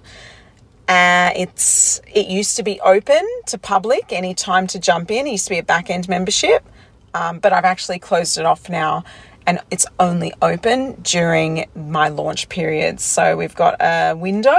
Uh, 0.88 1.30
it's 1.36 2.00
it 2.14 2.28
used 2.28 2.56
to 2.56 2.62
be 2.62 2.80
open 2.80 3.20
to 3.46 3.58
public 3.58 4.06
any 4.10 4.34
time 4.34 4.66
to 4.68 4.78
jump 4.78 5.10
in. 5.10 5.26
It 5.26 5.32
used 5.32 5.44
to 5.44 5.50
be 5.50 5.58
a 5.58 5.62
back 5.62 5.90
end 5.90 6.08
membership, 6.08 6.66
um, 7.12 7.40
but 7.40 7.52
I've 7.52 7.66
actually 7.66 7.98
closed 7.98 8.38
it 8.38 8.46
off 8.46 8.70
now, 8.70 9.04
and 9.46 9.60
it's 9.70 9.84
only 10.00 10.32
open 10.40 10.94
during 11.02 11.66
my 11.74 12.08
launch 12.08 12.48
periods. 12.48 13.04
So 13.04 13.36
we've 13.36 13.54
got 13.54 13.76
a 13.80 14.14
window, 14.14 14.56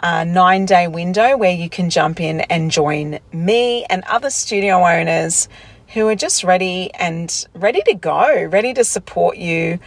a 0.00 0.24
nine 0.24 0.64
day 0.64 0.88
window 0.88 1.36
where 1.36 1.54
you 1.54 1.68
can 1.68 1.90
jump 1.90 2.18
in 2.18 2.40
and 2.40 2.70
join 2.70 3.18
me 3.30 3.84
and 3.84 4.02
other 4.04 4.30
studio 4.30 4.86
owners 4.86 5.50
who 5.88 6.08
are 6.08 6.14
just 6.14 6.44
ready 6.44 6.92
and 6.94 7.46
ready 7.54 7.82
to 7.82 7.94
go, 7.94 8.44
ready 8.44 8.72
to 8.74 8.84
support 8.84 9.36
you 9.36 9.78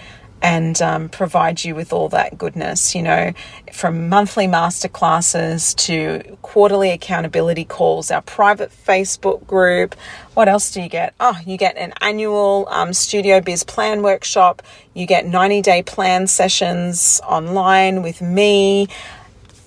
and 0.41 0.82
um, 0.82 1.10
provide 1.10 1.63
you 1.63 1.75
with 1.75 1.93
all 1.93 2.10
that 2.10 2.38
goodness, 2.38 2.95
you 2.95 3.04
know, 3.04 3.32
from 3.71 4.10
monthly 4.10 4.47
masterclasses 4.47 5.75
to 5.75 6.38
quarterly 6.41 6.89
accountability 6.89 7.63
calls, 7.63 8.10
our 8.10 8.21
private 8.21 8.71
Facebook 8.71 9.45
group. 9.45 9.95
What 10.34 10.47
else 10.47 10.71
do 10.71 10.82
you 10.82 10.89
get? 10.89 11.13
Oh, 11.19 11.38
you 11.45 11.58
get 11.58 11.77
an 11.77 11.93
annual 12.01 12.67
um, 12.71 12.93
Studio 12.93 13.39
Biz 13.39 13.63
plan 13.63 14.01
workshop. 14.01 14.63
You 14.93 15.06
get 15.06 15.25
90 15.25 15.62
day 15.62 15.84
plan 15.84 16.25
sessions 16.27 17.21
online 17.27 18.01
with 18.01 18.21
me. 18.21 18.88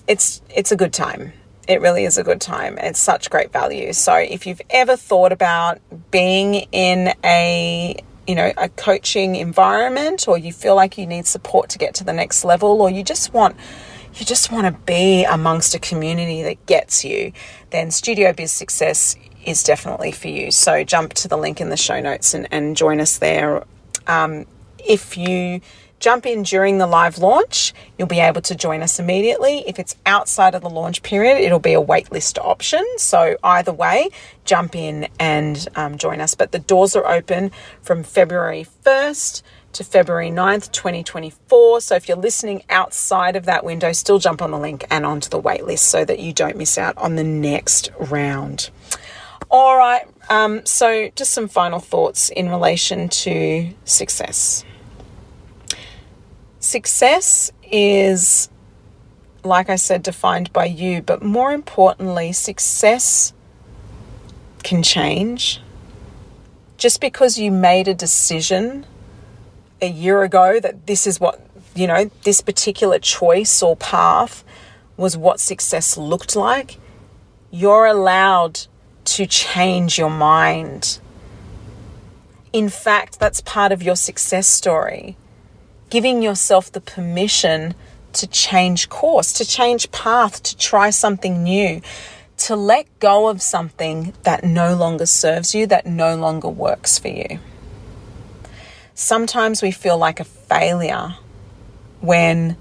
It's, 0.07 0.41
it's 0.53 0.71
a 0.71 0.75
good 0.75 0.93
time. 0.93 1.31
It 1.67 1.81
really 1.81 2.03
is 2.05 2.17
a 2.17 2.23
good 2.23 2.41
time. 2.41 2.77
It's 2.77 2.99
such 2.99 3.29
great 3.29 3.51
value. 3.51 3.91
So 3.93 4.15
if 4.15 4.45
you've 4.45 4.61
ever 4.69 4.95
thought 4.95 5.31
about 5.31 5.79
being 6.11 6.55
in 6.71 7.13
a 7.23 8.03
you 8.27 8.35
know, 8.35 8.51
a 8.57 8.69
coaching 8.69 9.35
environment 9.35 10.27
or 10.27 10.37
you 10.37 10.51
feel 10.51 10.75
like 10.75 10.97
you 10.97 11.05
need 11.05 11.25
support 11.25 11.69
to 11.69 11.77
get 11.77 11.93
to 11.95 12.03
the 12.03 12.13
next 12.13 12.43
level 12.43 12.81
or 12.81 12.89
you 12.89 13.03
just 13.03 13.33
want 13.33 13.55
you 14.15 14.25
just 14.25 14.51
want 14.51 14.65
to 14.65 14.81
be 14.85 15.25
amongst 15.25 15.75
a 15.75 15.79
community 15.79 16.41
that 16.43 16.65
gets 16.67 17.03
you, 17.03 17.33
then 17.71 17.91
Studio 17.91 18.31
Biz 18.31 18.49
Success 18.49 19.17
is 19.45 19.61
definitely 19.61 20.11
for 20.11 20.29
you. 20.29 20.51
So 20.51 20.85
jump 20.85 21.13
to 21.15 21.27
the 21.27 21.37
link 21.37 21.59
in 21.59 21.69
the 21.69 21.77
show 21.77 21.99
notes 21.99 22.33
and, 22.33 22.47
and 22.49 22.77
join 22.77 23.01
us 23.01 23.17
there. 23.17 23.65
Um, 24.07 24.45
if 24.79 25.17
you 25.17 25.59
jump 26.05 26.27
in 26.27 26.43
during 26.43 26.77
the 26.77 26.85
live 26.85 27.17
launch, 27.17 27.73
you'll 27.97 28.07
be 28.07 28.19
able 28.19 28.39
to 28.39 28.53
join 28.53 28.83
us 28.83 28.99
immediately. 28.99 29.63
If 29.65 29.79
it's 29.79 29.95
outside 30.05 30.53
of 30.53 30.61
the 30.61 30.69
launch 30.69 31.01
period, 31.01 31.39
it'll 31.39 31.57
be 31.57 31.73
a 31.73 31.81
waitlist 31.81 32.37
option. 32.37 32.85
So, 32.97 33.37
either 33.43 33.73
way, 33.73 34.09
jump 34.43 34.75
in 34.75 35.07
and 35.19 35.67
um, 35.75 35.97
join 35.97 36.21
us. 36.21 36.35
But 36.35 36.51
the 36.51 36.59
doors 36.59 36.95
are 36.95 37.07
open 37.07 37.49
from 37.81 38.03
February 38.03 38.67
1st 38.83 39.41
to 39.73 39.83
February 39.83 40.29
9th, 40.29 40.71
2024. 40.71 41.81
So, 41.81 41.95
if 41.95 42.07
you're 42.07 42.17
listening 42.17 42.61
outside 42.69 43.35
of 43.35 43.45
that 43.45 43.65
window, 43.65 43.91
still 43.91 44.19
jump 44.19 44.43
on 44.43 44.51
the 44.51 44.59
link 44.59 44.85
and 44.91 45.07
onto 45.07 45.29
the 45.29 45.41
waitlist 45.41 45.79
so 45.79 46.05
that 46.05 46.19
you 46.19 46.33
don't 46.33 46.55
miss 46.55 46.77
out 46.77 46.95
on 46.99 47.15
the 47.15 47.23
next 47.23 47.89
round. 47.99 48.69
All 49.49 49.75
right, 49.75 50.07
um, 50.29 50.67
so 50.67 51.09
just 51.15 51.31
some 51.31 51.47
final 51.47 51.79
thoughts 51.79 52.29
in 52.29 52.49
relation 52.49 53.09
to 53.09 53.73
success. 53.85 54.63
Success 56.65 57.51
is, 57.71 58.49
like 59.43 59.69
I 59.69 59.75
said, 59.75 60.01
defined 60.01 60.51
by 60.51 60.65
you, 60.65 61.03
but 61.03 61.21
more 61.21 61.53
importantly, 61.53 62.31
success 62.31 63.33
can 64.63 64.81
change. 64.81 65.61
Just 66.77 67.01
because 67.01 67.37
you 67.37 67.51
made 67.51 67.87
a 67.87 67.93
decision 67.93 68.87
a 69.79 69.87
year 69.87 70.23
ago 70.23 70.59
that 70.59 70.87
this 70.87 71.05
is 71.05 71.19
what, 71.19 71.39
you 71.75 71.85
know, 71.85 72.09
this 72.23 72.41
particular 72.41 72.97
choice 72.97 73.61
or 73.61 73.75
path 73.75 74.43
was 74.97 75.15
what 75.15 75.39
success 75.39 75.97
looked 75.97 76.35
like, 76.35 76.79
you're 77.51 77.85
allowed 77.85 78.61
to 79.03 79.27
change 79.27 79.99
your 79.99 80.09
mind. 80.09 80.99
In 82.51 82.69
fact, 82.69 83.19
that's 83.19 83.39
part 83.39 83.71
of 83.71 83.83
your 83.83 83.95
success 83.95 84.47
story 84.47 85.15
giving 85.95 86.21
yourself 86.21 86.69
the 86.73 86.81
permission 86.81 87.73
to 88.11 88.27
change 88.27 88.89
course, 88.89 89.31
to 89.31 89.45
change 89.45 89.89
path, 89.91 90.43
to 90.43 90.57
try 90.57 90.89
something 90.89 91.41
new, 91.41 91.79
to 92.35 92.53
let 92.53 92.85
go 92.99 93.29
of 93.29 93.41
something 93.41 94.13
that 94.23 94.43
no 94.43 94.75
longer 94.75 95.05
serves 95.05 95.55
you, 95.55 95.65
that 95.65 95.85
no 95.85 96.13
longer 96.17 96.49
works 96.49 96.99
for 96.99 97.07
you. 97.07 97.39
Sometimes 98.93 99.61
we 99.61 99.71
feel 99.71 99.97
like 99.97 100.19
a 100.19 100.25
failure 100.25 101.15
when, 102.01 102.57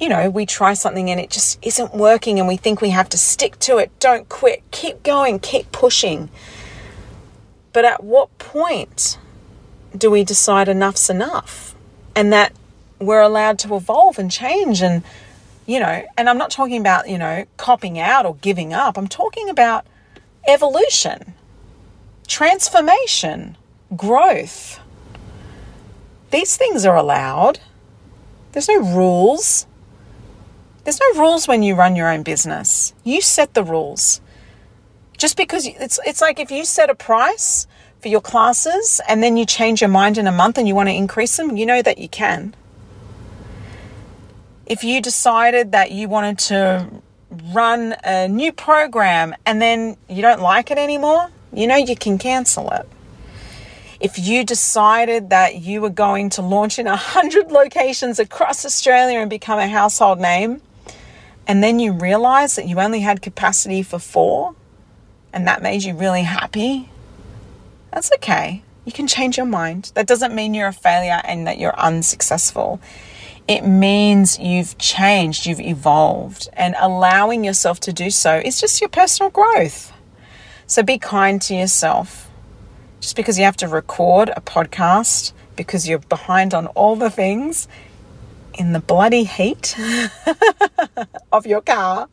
you 0.00 0.08
know, 0.08 0.28
we 0.28 0.44
try 0.44 0.74
something 0.74 1.08
and 1.08 1.20
it 1.20 1.30
just 1.30 1.56
isn't 1.62 1.94
working 1.94 2.40
and 2.40 2.48
we 2.48 2.56
think 2.56 2.80
we 2.80 2.90
have 2.90 3.08
to 3.10 3.16
stick 3.16 3.60
to 3.60 3.76
it. 3.76 3.96
Don't 4.00 4.28
quit. 4.28 4.68
Keep 4.72 5.04
going. 5.04 5.38
Keep 5.38 5.70
pushing. 5.70 6.28
But 7.72 7.84
at 7.84 8.02
what 8.02 8.36
point 8.38 9.18
do 9.96 10.10
we 10.10 10.24
decide 10.24 10.68
enough's 10.68 11.08
enough? 11.08 11.76
And 12.14 12.32
that 12.32 12.52
we're 12.98 13.20
allowed 13.20 13.58
to 13.60 13.74
evolve 13.74 14.18
and 14.18 14.30
change 14.30 14.82
and 14.82 15.02
you 15.66 15.80
know 15.80 16.04
and 16.18 16.28
i'm 16.28 16.36
not 16.36 16.50
talking 16.50 16.80
about 16.80 17.08
you 17.08 17.16
know 17.16 17.44
copping 17.56 17.98
out 17.98 18.26
or 18.26 18.34
giving 18.36 18.72
up. 18.72 18.96
I'm 18.96 19.06
talking 19.08 19.48
about 19.48 19.86
evolution 20.48 21.34
transformation 22.26 23.56
growth. 23.96 24.80
These 26.30 26.56
things 26.56 26.86
are 26.86 26.96
allowed. 26.96 27.58
There's 28.52 28.68
no 28.68 28.78
rules. 28.78 29.66
There's 30.84 31.00
no 31.00 31.20
rules 31.20 31.48
when 31.48 31.62
you 31.62 31.74
run 31.74 31.96
your 31.96 32.08
own 32.08 32.22
business. 32.22 32.94
You 33.04 33.20
set 33.20 33.54
the 33.54 33.64
rules. 33.64 34.20
Just 35.18 35.36
because 35.36 35.66
it's 35.66 35.98
it's 36.06 36.20
like 36.20 36.40
if 36.40 36.50
you 36.50 36.64
set 36.64 36.88
a 36.88 36.94
price 36.94 37.66
for 38.00 38.08
your 38.08 38.20
classes 38.20 39.00
and 39.08 39.22
then 39.22 39.36
you 39.36 39.44
change 39.44 39.80
your 39.80 39.90
mind 39.90 40.18
in 40.18 40.26
a 40.26 40.32
month 40.32 40.58
and 40.58 40.66
you 40.66 40.74
want 40.74 40.88
to 40.88 40.94
increase 40.94 41.36
them, 41.36 41.56
you 41.56 41.66
know 41.66 41.82
that 41.82 41.98
you 41.98 42.08
can. 42.08 42.54
If 44.66 44.84
you 44.84 45.02
decided 45.02 45.72
that 45.72 45.90
you 45.90 46.08
wanted 46.08 46.38
to 46.50 46.88
run 47.52 47.94
a 48.04 48.28
new 48.28 48.52
program 48.52 49.34
and 49.44 49.60
then 49.60 49.96
you 50.08 50.22
don't 50.22 50.40
like 50.40 50.70
it 50.70 50.78
anymore, 50.78 51.28
you 51.52 51.66
know 51.66 51.76
you 51.76 51.96
can 51.96 52.18
cancel 52.18 52.70
it. 52.70 52.88
If 54.00 54.18
you 54.18 54.44
decided 54.44 55.28
that 55.30 55.56
you 55.56 55.82
were 55.82 55.90
going 55.90 56.30
to 56.30 56.42
launch 56.42 56.78
in 56.78 56.86
100 56.86 57.52
locations 57.52 58.18
across 58.18 58.64
Australia 58.64 59.18
and 59.18 59.28
become 59.28 59.58
a 59.58 59.68
household 59.68 60.18
name, 60.18 60.62
and 61.46 61.62
then 61.62 61.80
you 61.80 61.92
realize 61.92 62.56
that 62.56 62.66
you 62.66 62.80
only 62.80 63.00
had 63.00 63.20
capacity 63.20 63.82
for 63.82 63.98
four, 63.98 64.54
and 65.32 65.46
that 65.46 65.62
made 65.62 65.82
you 65.82 65.94
really 65.94 66.22
happy, 66.22 66.88
that's 67.92 68.10
okay. 68.14 68.62
You 68.84 68.92
can 68.92 69.06
change 69.06 69.36
your 69.36 69.46
mind. 69.46 69.92
That 69.94 70.06
doesn't 70.06 70.34
mean 70.34 70.54
you're 70.54 70.68
a 70.68 70.72
failure 70.72 71.20
and 71.24 71.46
that 71.46 71.58
you're 71.58 71.78
unsuccessful. 71.78 72.80
It 73.46 73.62
means 73.62 74.38
you've 74.38 74.78
changed, 74.78 75.46
you've 75.46 75.60
evolved, 75.60 76.48
and 76.52 76.74
allowing 76.78 77.44
yourself 77.44 77.80
to 77.80 77.92
do 77.92 78.10
so 78.10 78.36
is 78.38 78.60
just 78.60 78.80
your 78.80 78.88
personal 78.88 79.30
growth. 79.30 79.92
So 80.66 80.82
be 80.82 80.98
kind 80.98 81.42
to 81.42 81.54
yourself. 81.54 82.30
Just 83.00 83.16
because 83.16 83.38
you 83.38 83.44
have 83.44 83.56
to 83.56 83.68
record 83.68 84.30
a 84.36 84.40
podcast 84.40 85.32
because 85.56 85.88
you're 85.88 85.98
behind 85.98 86.54
on 86.54 86.68
all 86.68 86.96
the 86.96 87.10
things 87.10 87.66
in 88.54 88.72
the 88.72 88.80
bloody 88.80 89.24
heat 89.24 89.76
of 91.32 91.46
your 91.46 91.60
car, 91.60 92.08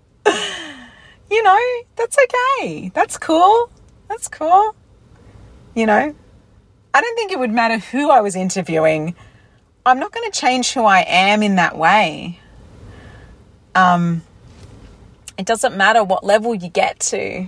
you 1.30 1.44
know, 1.44 1.60
that's 1.96 2.18
okay. 2.24 2.90
That's 2.94 3.18
cool. 3.18 3.70
That's 4.08 4.28
cool. 4.28 4.76
You 5.78 5.86
know, 5.86 6.16
I 6.92 7.02
don't 7.02 7.16
think 7.16 7.32
it 7.32 7.38
would 7.38 7.52
matter 7.52 7.78
who 7.78 8.10
I 8.10 8.20
was 8.20 8.36
interviewing. 8.36 9.14
I'm 9.86 10.00
not 10.00 10.12
going 10.12 10.28
to 10.28 10.36
change 10.36 10.74
who 10.74 10.86
I 10.86 11.02
am 11.08 11.44
in 11.44 11.58
that 11.58 11.78
way. 11.78 12.40
Um, 13.76 14.24
it 15.38 15.46
doesn't 15.46 15.78
matter 15.78 16.04
what 16.04 16.24
level 16.24 16.56
you 16.56 16.70
get 16.70 17.00
to. 17.12 17.48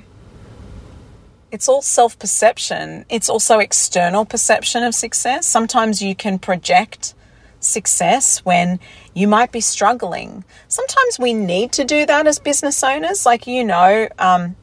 It's 1.51 1.67
all 1.67 1.81
self 1.81 2.19
perception. 2.19 3.03
It's 3.09 3.29
also 3.29 3.57
external 3.57 4.25
perception 4.25 4.83
of 4.83 4.93
success. 4.93 5.47
Sometimes 5.47 5.99
you 5.99 6.13
can 6.13 6.37
project 6.37 7.15
success 7.59 8.45
when 8.45 8.79
you 9.15 9.27
might 9.27 9.51
be 9.51 9.59
struggling. 9.59 10.43
Sometimes 10.67 11.17
we 11.17 11.33
need 11.33 11.71
to 11.71 11.83
do 11.83 12.05
that 12.05 12.27
as 12.27 12.37
business 12.37 12.83
owners. 12.83 13.25
Like, 13.25 13.47
you 13.47 13.63
know, 13.63 14.07
um, 14.19 14.55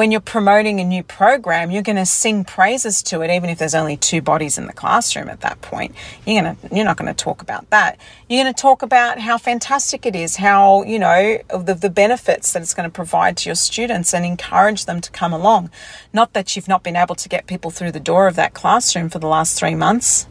when 0.00 0.10
you're 0.10 0.18
promoting 0.22 0.80
a 0.80 0.84
new 0.84 1.02
program, 1.02 1.70
you're 1.70 1.82
going 1.82 1.94
to 1.94 2.06
sing 2.06 2.42
praises 2.42 3.02
to 3.02 3.20
it, 3.20 3.30
even 3.30 3.50
if 3.50 3.58
there's 3.58 3.74
only 3.74 3.98
two 3.98 4.22
bodies 4.22 4.56
in 4.56 4.66
the 4.66 4.72
classroom 4.72 5.28
at 5.28 5.42
that 5.42 5.60
point. 5.60 5.94
You're 6.26 6.40
going 6.40 6.56
to, 6.56 6.74
you're 6.74 6.86
not 6.86 6.96
going 6.96 7.14
to 7.14 7.24
talk 7.24 7.42
about 7.42 7.68
that. 7.68 8.00
You're 8.26 8.42
going 8.42 8.54
to 8.54 8.58
talk 8.58 8.80
about 8.80 9.18
how 9.18 9.36
fantastic 9.36 10.06
it 10.06 10.16
is, 10.16 10.36
how, 10.36 10.84
you 10.84 10.98
know, 10.98 11.36
the, 11.50 11.74
the 11.74 11.90
benefits 11.90 12.54
that 12.54 12.62
it's 12.62 12.72
going 12.72 12.88
to 12.88 12.90
provide 12.90 13.36
to 13.36 13.50
your 13.50 13.54
students 13.54 14.14
and 14.14 14.24
encourage 14.24 14.86
them 14.86 15.02
to 15.02 15.10
come 15.10 15.34
along. 15.34 15.68
Not 16.14 16.32
that 16.32 16.56
you've 16.56 16.66
not 16.66 16.82
been 16.82 16.96
able 16.96 17.16
to 17.16 17.28
get 17.28 17.46
people 17.46 17.70
through 17.70 17.92
the 17.92 18.00
door 18.00 18.26
of 18.26 18.36
that 18.36 18.54
classroom 18.54 19.10
for 19.10 19.18
the 19.18 19.28
last 19.28 19.58
three 19.58 19.74
months. 19.74 20.26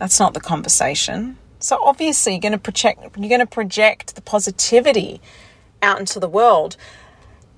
That's 0.00 0.18
not 0.18 0.34
the 0.34 0.40
conversation. 0.40 1.38
So 1.60 1.78
obviously 1.84 2.32
you're 2.32 2.40
going 2.40 2.50
to 2.50 2.58
project, 2.58 3.16
you're 3.16 3.28
going 3.28 3.38
to 3.38 3.46
project 3.46 4.16
the 4.16 4.22
positivity 4.22 5.20
out 5.82 6.00
into 6.00 6.18
the 6.18 6.28
world 6.28 6.76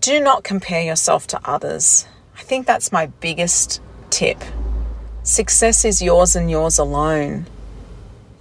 do 0.00 0.18
not 0.20 0.44
compare 0.44 0.82
yourself 0.82 1.26
to 1.28 1.40
others. 1.44 2.06
I 2.36 2.42
think 2.42 2.66
that's 2.66 2.92
my 2.92 3.06
biggest 3.06 3.80
tip. 4.08 4.42
Success 5.22 5.84
is 5.84 6.00
yours 6.00 6.34
and 6.34 6.50
yours 6.50 6.78
alone. 6.78 7.46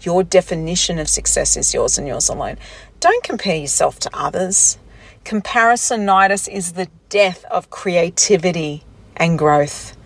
Your 0.02 0.24
definition 0.24 1.00
of 1.00 1.10
success 1.10 1.58
is 1.58 1.74
yours 1.74 1.98
and 1.98 2.08
yours 2.08 2.30
alone. 2.30 2.58
Don't 3.02 3.24
compare 3.24 3.58
yourself 3.58 4.00
to 4.00 4.10
others. 4.14 4.78
Comparisonitis 5.26 6.48
is 6.48 6.74
the 6.74 6.88
death 7.10 7.44
of 7.52 7.70
creativity 7.70 8.84
and 9.18 9.38
growth. 9.38 9.98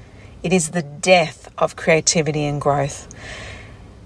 It 0.41 0.51
is 0.51 0.71
the 0.71 0.81
death 0.81 1.49
of 1.57 1.75
creativity 1.75 2.45
and 2.45 2.59
growth 2.59 3.07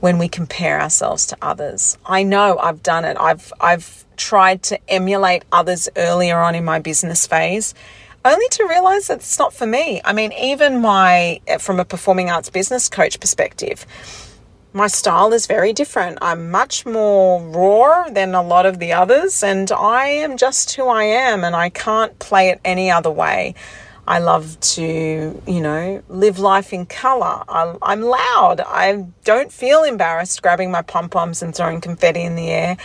when 0.02 0.18
we 0.18 0.28
compare 0.28 0.82
ourselves 0.82 1.26
to 1.28 1.38
others. 1.42 1.98
I 2.06 2.24
know 2.24 2.58
I've 2.60 2.84
done 2.84 3.06
it. 3.06 3.18
I've 3.18 3.52
I've 3.60 4.06
tried 4.18 4.64
to 4.64 4.80
emulate 4.90 5.44
others 5.52 5.88
earlier 5.96 6.40
on 6.40 6.56
in 6.56 6.66
my 6.66 6.80
business 6.80 7.26
phase 7.26 7.74
only 8.26 8.48
to 8.50 8.66
realize 8.68 9.08
that 9.08 9.20
it's 9.20 9.40
not 9.40 9.54
for 9.54 9.66
me. 9.66 10.02
I 10.04 10.14
mean, 10.14 10.34
even 10.34 10.82
my 10.82 11.40
from 11.60 11.80
a 11.80 11.86
performing 11.86 12.30
arts 12.30 12.50
business 12.50 12.90
coach 12.90 13.20
perspective, 13.20 13.86
my 14.74 14.88
style 14.88 15.34
is 15.34 15.48
very 15.48 15.74
different. 15.74 16.18
I'm 16.22 16.52
much 16.52 16.86
more 16.86 17.42
raw 17.42 18.10
than 18.10 18.36
a 18.36 18.42
lot 18.42 18.66
of 18.66 18.80
the 18.80 18.94
others, 18.94 19.44
and 19.44 19.72
I 19.72 20.08
am 20.08 20.38
just 20.38 20.76
who 20.76 20.88
I 20.88 21.04
am, 21.04 21.44
and 21.44 21.56
I 21.56 21.70
can't 21.70 22.18
play 22.20 22.50
it 22.50 22.60
any 22.66 22.92
other 22.92 23.10
way. 23.10 23.56
I 24.08 24.20
love 24.20 24.58
to, 24.62 25.42
you 25.46 25.62
know, 25.62 26.02
live 26.08 26.40
life 26.40 26.72
in 26.72 26.86
color. 26.86 27.44
I'm, 27.50 27.78
I'm 27.82 28.02
loud. 28.02 28.62
I 28.66 29.06
don't 29.26 29.52
feel 29.52 29.84
embarrassed 29.84 30.42
grabbing 30.42 30.72
my 30.72 30.82
pom 30.82 31.10
poms 31.10 31.42
and 31.42 31.54
throwing 31.54 31.82
confetti 31.82 32.22
in 32.22 32.36
the 32.36 32.50
air. 32.50 32.78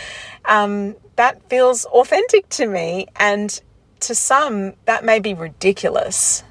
Um, 0.43 0.95
that 1.15 1.47
feels 1.49 1.85
authentic 1.85 2.49
to 2.49 2.67
me. 2.67 3.07
And 3.15 3.59
to 4.01 4.15
some, 4.15 4.73
that 4.85 5.03
may 5.03 5.19
be 5.19 5.33
ridiculous. 5.33 6.43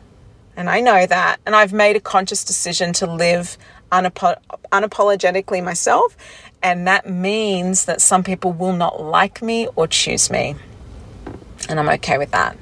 And 0.56 0.68
I 0.68 0.80
know 0.80 1.06
that. 1.06 1.40
And 1.46 1.54
I've 1.54 1.72
made 1.72 1.96
a 1.96 2.00
conscious 2.00 2.44
decision 2.44 2.92
to 2.94 3.06
live 3.06 3.56
unapo- 3.90 4.40
unapologetically 4.70 5.62
myself. 5.62 6.16
And 6.62 6.86
that 6.86 7.08
means 7.08 7.86
that 7.86 8.00
some 8.00 8.22
people 8.22 8.52
will 8.52 8.72
not 8.72 9.02
like 9.02 9.42
me 9.42 9.68
or 9.76 9.86
choose 9.86 10.30
me. 10.30 10.54
And 11.68 11.78
I'm 11.78 11.88
okay 11.88 12.18
with 12.18 12.30
that. 12.32 12.56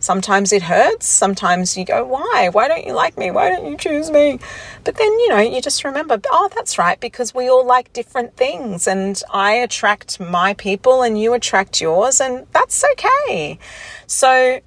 Sometimes 0.00 0.50
it 0.50 0.62
hurts. 0.62 1.06
Sometimes 1.06 1.76
you 1.76 1.84
go, 1.84 2.04
why? 2.04 2.48
Why 2.50 2.68
don't 2.68 2.86
you 2.86 2.94
like 2.94 3.18
me? 3.18 3.30
Why 3.30 3.50
don't 3.50 3.66
you 3.66 3.76
choose 3.76 4.10
me? 4.10 4.38
But 4.82 4.96
then, 4.96 5.12
you 5.20 5.28
know, 5.28 5.38
you 5.38 5.60
just 5.60 5.84
remember, 5.84 6.18
oh, 6.32 6.48
that's 6.54 6.78
right, 6.78 6.98
because 6.98 7.34
we 7.34 7.48
all 7.48 7.66
like 7.66 7.92
different 7.92 8.34
things. 8.34 8.88
And 8.88 9.22
I 9.30 9.52
attract 9.52 10.18
my 10.18 10.54
people 10.54 11.02
and 11.02 11.20
you 11.20 11.34
attract 11.34 11.82
yours. 11.82 12.18
And 12.18 12.46
that's 12.52 12.82
okay. 12.92 13.58
So 14.06 14.60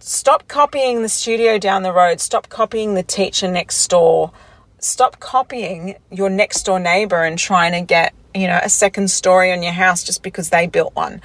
stop 0.00 0.48
copying 0.48 1.02
the 1.02 1.08
studio 1.08 1.56
down 1.56 1.84
the 1.84 1.92
road. 1.92 2.20
Stop 2.20 2.48
copying 2.48 2.94
the 2.94 3.04
teacher 3.04 3.48
next 3.48 3.86
door. 3.88 4.32
Stop 4.80 5.20
copying 5.20 5.94
your 6.10 6.28
next 6.28 6.64
door 6.64 6.80
neighbor 6.80 7.22
and 7.22 7.38
trying 7.38 7.72
to 7.72 7.82
get, 7.82 8.14
you 8.34 8.48
know, 8.48 8.58
a 8.60 8.68
second 8.68 9.12
story 9.12 9.52
on 9.52 9.62
your 9.62 9.72
house 9.72 10.02
just 10.02 10.24
because 10.24 10.50
they 10.50 10.66
built 10.66 10.96
one. 10.96 11.20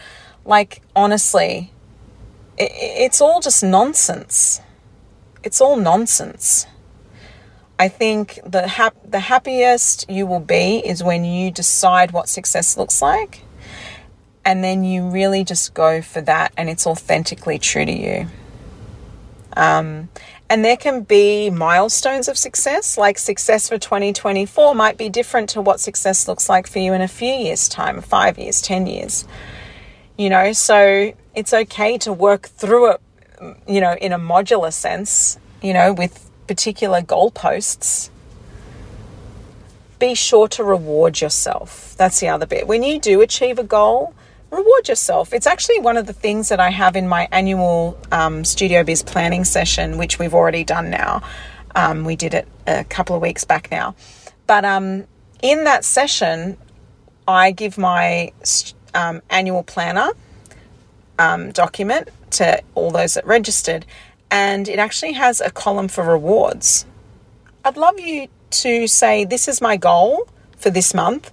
Like, 0.45 0.83
honestly, 0.95 1.71
it's 2.57 3.21
all 3.21 3.39
just 3.41 3.63
nonsense. 3.63 4.61
It's 5.43 5.61
all 5.61 5.75
nonsense. 5.75 6.65
I 7.77 7.89
think 7.89 8.39
the 8.45 8.67
hap- 8.67 9.09
the 9.09 9.19
happiest 9.19 10.09
you 10.09 10.25
will 10.25 10.39
be 10.39 10.77
is 10.85 11.03
when 11.03 11.25
you 11.25 11.51
decide 11.51 12.11
what 12.11 12.29
success 12.29 12.77
looks 12.77 13.01
like 13.01 13.41
and 14.45 14.63
then 14.63 14.83
you 14.83 15.09
really 15.09 15.43
just 15.43 15.73
go 15.73 16.01
for 16.01 16.21
that 16.21 16.53
and 16.55 16.69
it's 16.69 16.87
authentically 16.87 17.59
true 17.59 17.83
to 17.83 17.91
you. 17.91 18.27
Um, 19.57 20.09
and 20.49 20.63
there 20.63 20.77
can 20.77 21.01
be 21.01 21.49
milestones 21.49 22.27
of 22.27 22.37
success, 22.37 22.97
like 22.97 23.17
success 23.17 23.67
for 23.67 23.79
2024 23.79 24.75
might 24.75 24.97
be 24.97 25.09
different 25.09 25.49
to 25.49 25.61
what 25.61 25.79
success 25.79 26.27
looks 26.27 26.47
like 26.47 26.67
for 26.67 26.79
you 26.79 26.93
in 26.93 27.01
a 27.01 27.07
few 27.07 27.33
years' 27.33 27.67
time, 27.67 27.99
five 28.01 28.37
years, 28.37 28.61
10 28.61 28.85
years. 28.85 29.25
You 30.17 30.29
know, 30.29 30.53
so 30.53 31.13
it's 31.35 31.53
okay 31.53 31.97
to 31.99 32.13
work 32.13 32.47
through 32.47 32.91
it, 32.91 33.01
you 33.67 33.81
know, 33.81 33.93
in 33.95 34.11
a 34.13 34.19
modular 34.19 34.71
sense, 34.71 35.37
you 35.61 35.73
know, 35.73 35.93
with 35.93 36.29
particular 36.47 37.01
goalposts. 37.01 38.09
Be 39.99 40.15
sure 40.15 40.47
to 40.49 40.63
reward 40.63 41.21
yourself. 41.21 41.95
That's 41.97 42.19
the 42.19 42.29
other 42.29 42.45
bit. 42.45 42.67
When 42.67 42.83
you 42.83 42.99
do 42.99 43.21
achieve 43.21 43.59
a 43.59 43.63
goal, 43.63 44.13
reward 44.49 44.87
yourself. 44.87 45.33
It's 45.33 45.47
actually 45.47 45.79
one 45.79 45.97
of 45.97 46.05
the 46.05 46.13
things 46.13 46.49
that 46.49 46.59
I 46.59 46.69
have 46.69 46.95
in 46.95 47.07
my 47.07 47.27
annual 47.31 47.97
um, 48.11 48.45
Studio 48.45 48.83
Biz 48.83 49.03
planning 49.03 49.43
session, 49.43 49.97
which 49.97 50.19
we've 50.19 50.33
already 50.33 50.63
done 50.63 50.89
now. 50.89 51.21
Um, 51.75 52.05
we 52.05 52.15
did 52.15 52.33
it 52.33 52.47
a 52.67 52.83
couple 52.85 53.15
of 53.15 53.21
weeks 53.21 53.43
back 53.43 53.69
now. 53.71 53.95
But 54.47 54.63
um, 54.63 55.05
in 55.41 55.63
that 55.65 55.83
session, 55.83 56.57
I 57.27 57.51
give 57.51 57.77
my 57.77 58.31
um, 58.93 59.21
annual 59.29 59.63
planner 59.63 60.11
um, 61.19 61.51
document 61.51 62.09
to 62.31 62.61
all 62.73 62.91
those 62.91 63.13
that 63.15 63.25
registered, 63.25 63.85
and 64.31 64.67
it 64.67 64.79
actually 64.79 65.13
has 65.13 65.41
a 65.41 65.51
column 65.51 65.87
for 65.87 66.03
rewards. 66.03 66.85
I'd 67.63 67.77
love 67.77 67.99
you 67.99 68.27
to 68.51 68.87
say, 68.87 69.25
This 69.25 69.47
is 69.47 69.61
my 69.61 69.77
goal 69.77 70.27
for 70.57 70.69
this 70.69 70.93
month. 70.93 71.31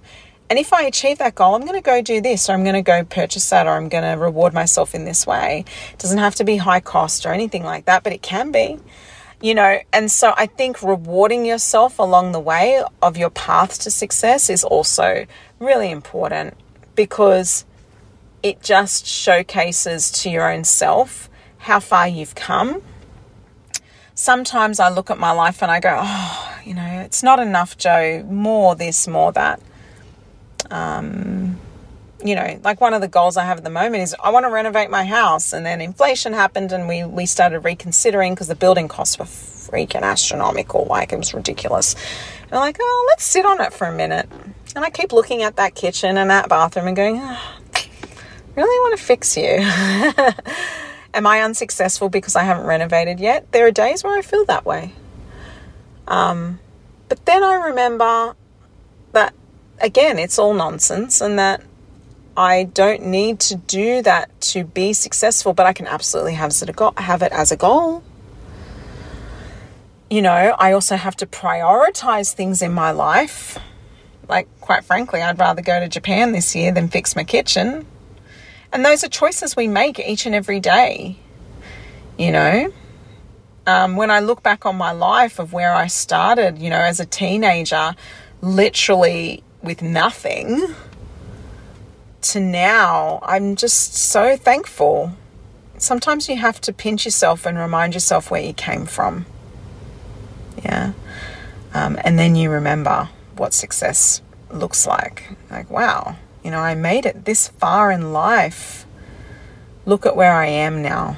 And 0.49 0.59
if 0.59 0.73
I 0.73 0.83
achieve 0.83 1.17
that 1.17 1.35
goal, 1.35 1.55
I'm 1.55 1.61
going 1.61 1.73
to 1.73 1.81
go 1.81 2.01
do 2.01 2.21
this, 2.21 2.49
or 2.49 2.53
I'm 2.53 2.63
going 2.63 2.75
to 2.75 2.81
go 2.81 3.03
purchase 3.03 3.49
that, 3.49 3.65
or 3.65 3.71
I'm 3.71 3.89
going 3.89 4.03
to 4.03 4.21
reward 4.21 4.53
myself 4.53 4.93
in 4.93 5.05
this 5.05 5.25
way. 5.25 5.65
It 5.93 5.99
doesn't 5.99 6.17
have 6.19 6.35
to 6.35 6.43
be 6.43 6.57
high 6.57 6.81
cost 6.81 7.25
or 7.25 7.29
anything 7.33 7.63
like 7.63 7.85
that, 7.85 8.03
but 8.03 8.13
it 8.13 8.21
can 8.21 8.51
be 8.51 8.77
you 9.43 9.53
know, 9.53 9.77
and 9.91 10.09
so 10.09 10.33
I 10.37 10.45
think 10.45 10.81
rewarding 10.81 11.45
yourself 11.45 11.99
along 11.99 12.31
the 12.31 12.39
way 12.39 12.81
of 13.01 13.17
your 13.17 13.29
path 13.29 13.77
to 13.81 13.91
success 13.91 14.49
is 14.49 14.63
also 14.63 15.25
really 15.59 15.91
important 15.91 16.53
because 16.95 17.65
it 18.43 18.61
just 18.61 19.07
showcases 19.07 20.11
to 20.11 20.29
your 20.29 20.51
own 20.51 20.65
self 20.65 21.29
how 21.59 21.79
far 21.79 22.07
you've 22.07 22.35
come. 22.35 22.81
Sometimes 24.13 24.79
I 24.79 24.89
look 24.89 25.09
at 25.09 25.17
my 25.17 25.31
life 25.31 25.63
and 25.63 25.71
I 25.71 25.79
go, 25.79 25.97
oh, 25.99 26.59
you 26.65 26.73
know, 26.73 27.01
it's 27.05 27.23
not 27.23 27.39
enough, 27.39 27.77
Joe, 27.77 28.23
More 28.29 28.75
this, 28.75 29.07
more 29.07 29.31
that. 29.31 29.61
Um, 30.69 31.59
you 32.23 32.35
know, 32.35 32.59
like 32.63 32.79
one 32.79 32.93
of 32.93 33.01
the 33.01 33.07
goals 33.07 33.37
I 33.37 33.45
have 33.45 33.57
at 33.57 33.63
the 33.63 33.69
moment 33.69 34.03
is 34.03 34.15
I 34.21 34.29
want 34.29 34.45
to 34.45 34.51
renovate 34.51 34.89
my 34.89 35.03
house. 35.03 35.51
And 35.51 35.65
then 35.65 35.81
inflation 35.81 36.33
happened 36.33 36.71
and 36.71 36.87
we, 36.87 37.03
we 37.03 37.25
started 37.25 37.61
reconsidering 37.61 38.33
because 38.33 38.47
the 38.47 38.55
building 38.55 38.87
costs 38.87 39.17
were 39.17 39.25
freaking 39.25 40.03
astronomical. 40.03 40.85
Like 40.85 41.11
it 41.11 41.17
was 41.17 41.33
ridiculous. 41.33 41.95
And 42.43 42.53
I'm 42.53 42.59
like, 42.59 42.77
oh, 42.79 43.05
let's 43.09 43.23
sit 43.23 43.45
on 43.45 43.61
it 43.61 43.73
for 43.73 43.87
a 43.87 43.95
minute. 43.95 44.29
And 44.75 44.85
I 44.85 44.89
keep 44.89 45.11
looking 45.11 45.43
at 45.43 45.55
that 45.55 45.75
kitchen 45.75 46.17
and 46.17 46.29
that 46.29 46.49
bathroom 46.49 46.87
and 46.87 46.95
going, 46.95 47.19
oh, 47.21 47.57
really 48.55 48.79
want 48.79 48.97
to 48.97 49.03
fix 49.03 49.37
you. 49.37 49.59
Am 51.15 51.27
I 51.27 51.41
unsuccessful 51.41 52.09
because 52.09 52.35
I 52.35 52.43
haven't 52.43 52.65
renovated 52.65 53.19
yet? 53.19 53.51
There 53.51 53.67
are 53.67 53.71
days 53.71 54.03
where 54.03 54.17
I 54.17 54.21
feel 54.21 54.45
that 54.45 54.65
way. 54.65 54.93
Um, 56.07 56.59
but 57.07 57.25
then 57.25 57.43
I 57.43 57.55
remember 57.67 58.35
that, 59.11 59.33
again, 59.79 60.17
it's 60.17 60.39
all 60.39 60.53
nonsense 60.53 61.21
and 61.21 61.37
that 61.37 61.61
I 62.35 62.63
don't 62.63 63.05
need 63.05 63.39
to 63.41 63.55
do 63.55 64.01
that 64.01 64.41
to 64.41 64.63
be 64.63 64.93
successful, 64.93 65.53
but 65.53 65.67
I 65.67 65.73
can 65.73 65.85
absolutely 65.85 66.33
have 66.33 66.51
it, 66.51 66.99
have 66.99 67.21
it 67.21 67.31
as 67.31 67.51
a 67.51 67.57
goal. 67.57 68.03
You 70.09 70.21
know, 70.21 70.55
I 70.57 70.73
also 70.73 70.95
have 70.95 71.15
to 71.17 71.27
prioritize 71.27 72.33
things 72.33 72.61
in 72.61 72.73
my 72.73 72.91
life. 72.91 73.57
Like, 74.27 74.47
quite 74.61 74.83
frankly, 74.83 75.21
I'd 75.21 75.39
rather 75.39 75.61
go 75.61 75.79
to 75.79 75.87
Japan 75.87 76.31
this 76.31 76.55
year 76.55 76.71
than 76.71 76.87
fix 76.87 77.15
my 77.15 77.23
kitchen. 77.23 77.85
And 78.73 78.83
those 78.83 79.03
are 79.03 79.07
choices 79.07 79.55
we 79.55 79.67
make 79.67 79.99
each 79.99 80.25
and 80.25 80.33
every 80.33 80.59
day. 80.59 81.17
You 82.17 82.31
know, 82.31 82.73
um, 83.67 83.95
when 83.95 84.09
I 84.09 84.19
look 84.19 84.41
back 84.41 84.65
on 84.65 84.75
my 84.75 84.91
life 84.91 85.37
of 85.39 85.53
where 85.53 85.73
I 85.73 85.87
started, 85.87 86.57
you 86.57 86.71
know, 86.71 86.79
as 86.79 86.99
a 86.99 87.05
teenager, 87.05 87.95
literally 88.41 89.43
with 89.61 89.83
nothing 89.83 90.73
to 92.23 92.39
now, 92.39 93.19
I'm 93.21 93.55
just 93.55 93.93
so 93.93 94.35
thankful. 94.35 95.13
Sometimes 95.77 96.27
you 96.27 96.37
have 96.37 96.59
to 96.61 96.73
pinch 96.73 97.05
yourself 97.05 97.45
and 97.45 97.57
remind 97.57 97.93
yourself 97.93 98.31
where 98.31 98.41
you 98.41 98.53
came 98.53 98.87
from. 98.87 99.27
Yeah. 100.63 100.93
Um, 101.75 101.99
and 102.03 102.17
then 102.17 102.35
you 102.35 102.49
remember 102.49 103.09
what 103.37 103.53
success 103.53 104.21
looks 104.51 104.87
like. 104.87 105.29
Like, 105.51 105.69
wow, 105.69 106.15
you 106.43 106.51
know, 106.51 106.59
I 106.59 106.75
made 106.75 107.05
it 107.05 107.25
this 107.25 107.47
far 107.47 107.91
in 107.91 108.13
life. 108.13 108.85
Look 109.85 110.05
at 110.05 110.15
where 110.15 110.33
I 110.33 110.47
am 110.47 110.81
now. 110.81 111.17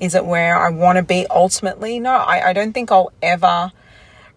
Is 0.00 0.14
it 0.14 0.26
where 0.26 0.58
I 0.58 0.70
want 0.70 0.96
to 0.96 1.02
be 1.02 1.26
ultimately? 1.30 1.98
No, 1.98 2.12
I, 2.12 2.50
I 2.50 2.52
don't 2.52 2.72
think 2.72 2.92
I'll 2.92 3.12
ever 3.22 3.72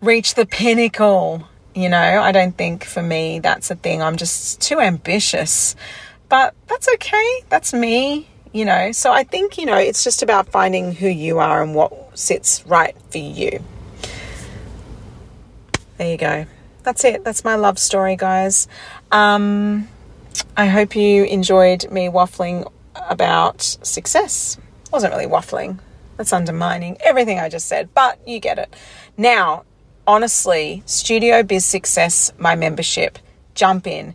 reach 0.01 0.35
the 0.35 0.45
pinnacle 0.45 1.47
you 1.79 1.87
know, 1.87 1.97
I 1.97 2.31
don't 2.31 2.57
think 2.57 2.83
for 2.83 3.01
me 3.01 3.39
that's 3.39 3.71
a 3.71 3.75
thing. 3.75 4.01
I'm 4.01 4.17
just 4.17 4.59
too 4.59 4.79
ambitious. 4.79 5.75
But 6.27 6.53
that's 6.67 6.87
okay. 6.95 7.41
That's 7.49 7.73
me, 7.73 8.27
you 8.51 8.65
know. 8.65 8.91
So 8.91 9.11
I 9.11 9.23
think, 9.23 9.57
you 9.57 9.65
know, 9.65 9.77
it's 9.77 10.03
just 10.03 10.21
about 10.21 10.49
finding 10.49 10.93
who 10.93 11.07
you 11.07 11.39
are 11.39 11.63
and 11.63 11.73
what 11.73 12.17
sits 12.17 12.65
right 12.65 12.95
for 13.09 13.17
you. 13.17 13.63
There 15.97 16.11
you 16.11 16.17
go. 16.17 16.45
That's 16.83 17.03
it. 17.03 17.23
That's 17.23 17.43
my 17.43 17.55
love 17.55 17.79
story, 17.79 18.15
guys. 18.15 18.67
Um, 19.11 19.87
I 20.55 20.67
hope 20.67 20.95
you 20.95 21.23
enjoyed 21.23 21.89
me 21.91 22.07
waffling 22.07 22.71
about 23.09 23.61
success. 23.61 24.57
wasn't 24.91 25.13
really 25.13 25.25
waffling. 25.25 25.79
That's 26.17 26.33
undermining 26.33 26.97
everything 26.99 27.39
I 27.39 27.49
just 27.49 27.67
said, 27.67 27.93
but 27.93 28.19
you 28.27 28.39
get 28.39 28.59
it. 28.59 28.75
Now, 29.17 29.63
honestly, 30.05 30.83
Studio 30.85 31.43
Biz 31.43 31.63
Success, 31.65 32.33
my 32.37 32.55
membership, 32.55 33.19
jump 33.55 33.87
in. 33.87 34.13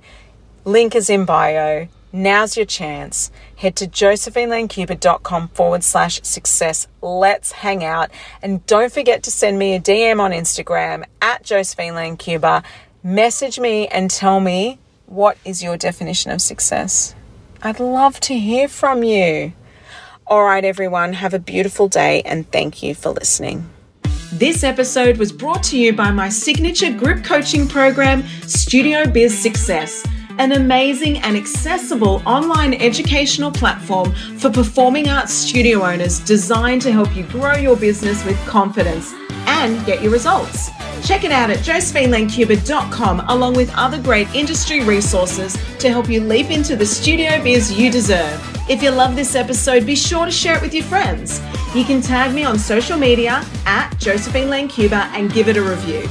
Link 0.64 0.94
is 0.94 1.08
in 1.08 1.24
bio. 1.24 1.88
Now's 2.12 2.56
your 2.56 2.66
chance. 2.66 3.30
Head 3.56 3.74
to 3.76 3.86
josephinelancuba.com 3.86 5.48
forward 5.48 5.82
slash 5.82 6.22
success. 6.22 6.86
Let's 7.00 7.50
hang 7.52 7.82
out. 7.82 8.10
And 8.40 8.64
don't 8.66 8.92
forget 8.92 9.24
to 9.24 9.30
send 9.30 9.58
me 9.58 9.74
a 9.74 9.80
DM 9.80 10.20
on 10.20 10.30
Instagram 10.30 11.04
at 11.20 11.42
Josephine 11.42 12.16
Message 13.02 13.58
me 13.58 13.88
and 13.88 14.10
tell 14.10 14.40
me 14.40 14.78
what 15.06 15.38
is 15.44 15.62
your 15.62 15.76
definition 15.76 16.30
of 16.30 16.40
success. 16.40 17.14
I'd 17.62 17.80
love 17.80 18.20
to 18.20 18.38
hear 18.38 18.68
from 18.68 19.02
you. 19.02 19.52
All 20.26 20.44
right, 20.44 20.64
everyone, 20.64 21.14
have 21.14 21.34
a 21.34 21.38
beautiful 21.38 21.88
day 21.88 22.22
and 22.22 22.50
thank 22.50 22.82
you 22.82 22.94
for 22.94 23.10
listening. 23.10 23.70
This 24.32 24.64
episode 24.64 25.18
was 25.18 25.30
brought 25.30 25.62
to 25.64 25.78
you 25.78 25.92
by 25.92 26.10
my 26.10 26.28
signature 26.28 26.92
group 26.92 27.22
coaching 27.22 27.68
program, 27.68 28.24
Studio 28.46 29.06
Biz 29.06 29.38
Success, 29.38 30.04
an 30.38 30.52
amazing 30.52 31.18
and 31.18 31.36
accessible 31.36 32.20
online 32.26 32.74
educational 32.74 33.52
platform 33.52 34.12
for 34.38 34.50
performing 34.50 35.08
arts 35.08 35.32
studio 35.32 35.84
owners 35.84 36.18
designed 36.20 36.82
to 36.82 36.90
help 36.90 37.14
you 37.14 37.22
grow 37.24 37.54
your 37.54 37.76
business 37.76 38.24
with 38.24 38.36
confidence 38.46 39.12
and 39.46 39.84
get 39.86 40.02
your 40.02 40.10
results. 40.10 40.70
Check 41.02 41.24
it 41.24 41.32
out 41.32 41.50
at 41.50 41.58
josephinelancuba.com 41.58 43.20
along 43.28 43.54
with 43.54 43.72
other 43.74 44.00
great 44.00 44.32
industry 44.34 44.84
resources 44.84 45.56
to 45.78 45.88
help 45.88 46.08
you 46.08 46.20
leap 46.20 46.50
into 46.50 46.76
the 46.76 46.86
studio 46.86 47.42
biz 47.42 47.78
you 47.78 47.90
deserve. 47.90 48.40
If 48.68 48.82
you 48.82 48.90
love 48.90 49.16
this 49.16 49.34
episode, 49.34 49.84
be 49.84 49.96
sure 49.96 50.24
to 50.24 50.30
share 50.30 50.56
it 50.56 50.62
with 50.62 50.72
your 50.72 50.84
friends. 50.84 51.42
You 51.74 51.84
can 51.84 52.00
tag 52.00 52.34
me 52.34 52.44
on 52.44 52.58
social 52.58 52.96
media 52.96 53.44
at 53.66 53.94
Josephine 53.98 54.48
Lancuba 54.48 55.10
and 55.12 55.32
give 55.32 55.48
it 55.48 55.56
a 55.56 55.62
review. 55.62 56.08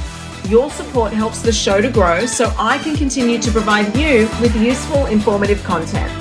Your 0.48 0.70
support 0.70 1.12
helps 1.12 1.40
the 1.40 1.52
show 1.52 1.80
to 1.80 1.90
grow 1.90 2.26
so 2.26 2.52
I 2.58 2.78
can 2.78 2.94
continue 2.96 3.38
to 3.40 3.50
provide 3.50 3.96
you 3.96 4.28
with 4.40 4.54
useful, 4.54 5.06
informative 5.06 5.62
content. 5.64 6.12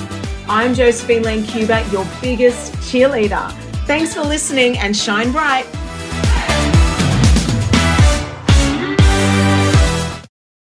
I'm 0.48 0.74
Josephine 0.74 1.24
Lancuba, 1.24 1.92
your 1.92 2.08
biggest 2.22 2.74
cheerleader. 2.76 3.52
Thanks 3.86 4.14
for 4.14 4.22
listening 4.22 4.78
and 4.78 4.96
shine 4.96 5.32
bright. 5.32 5.66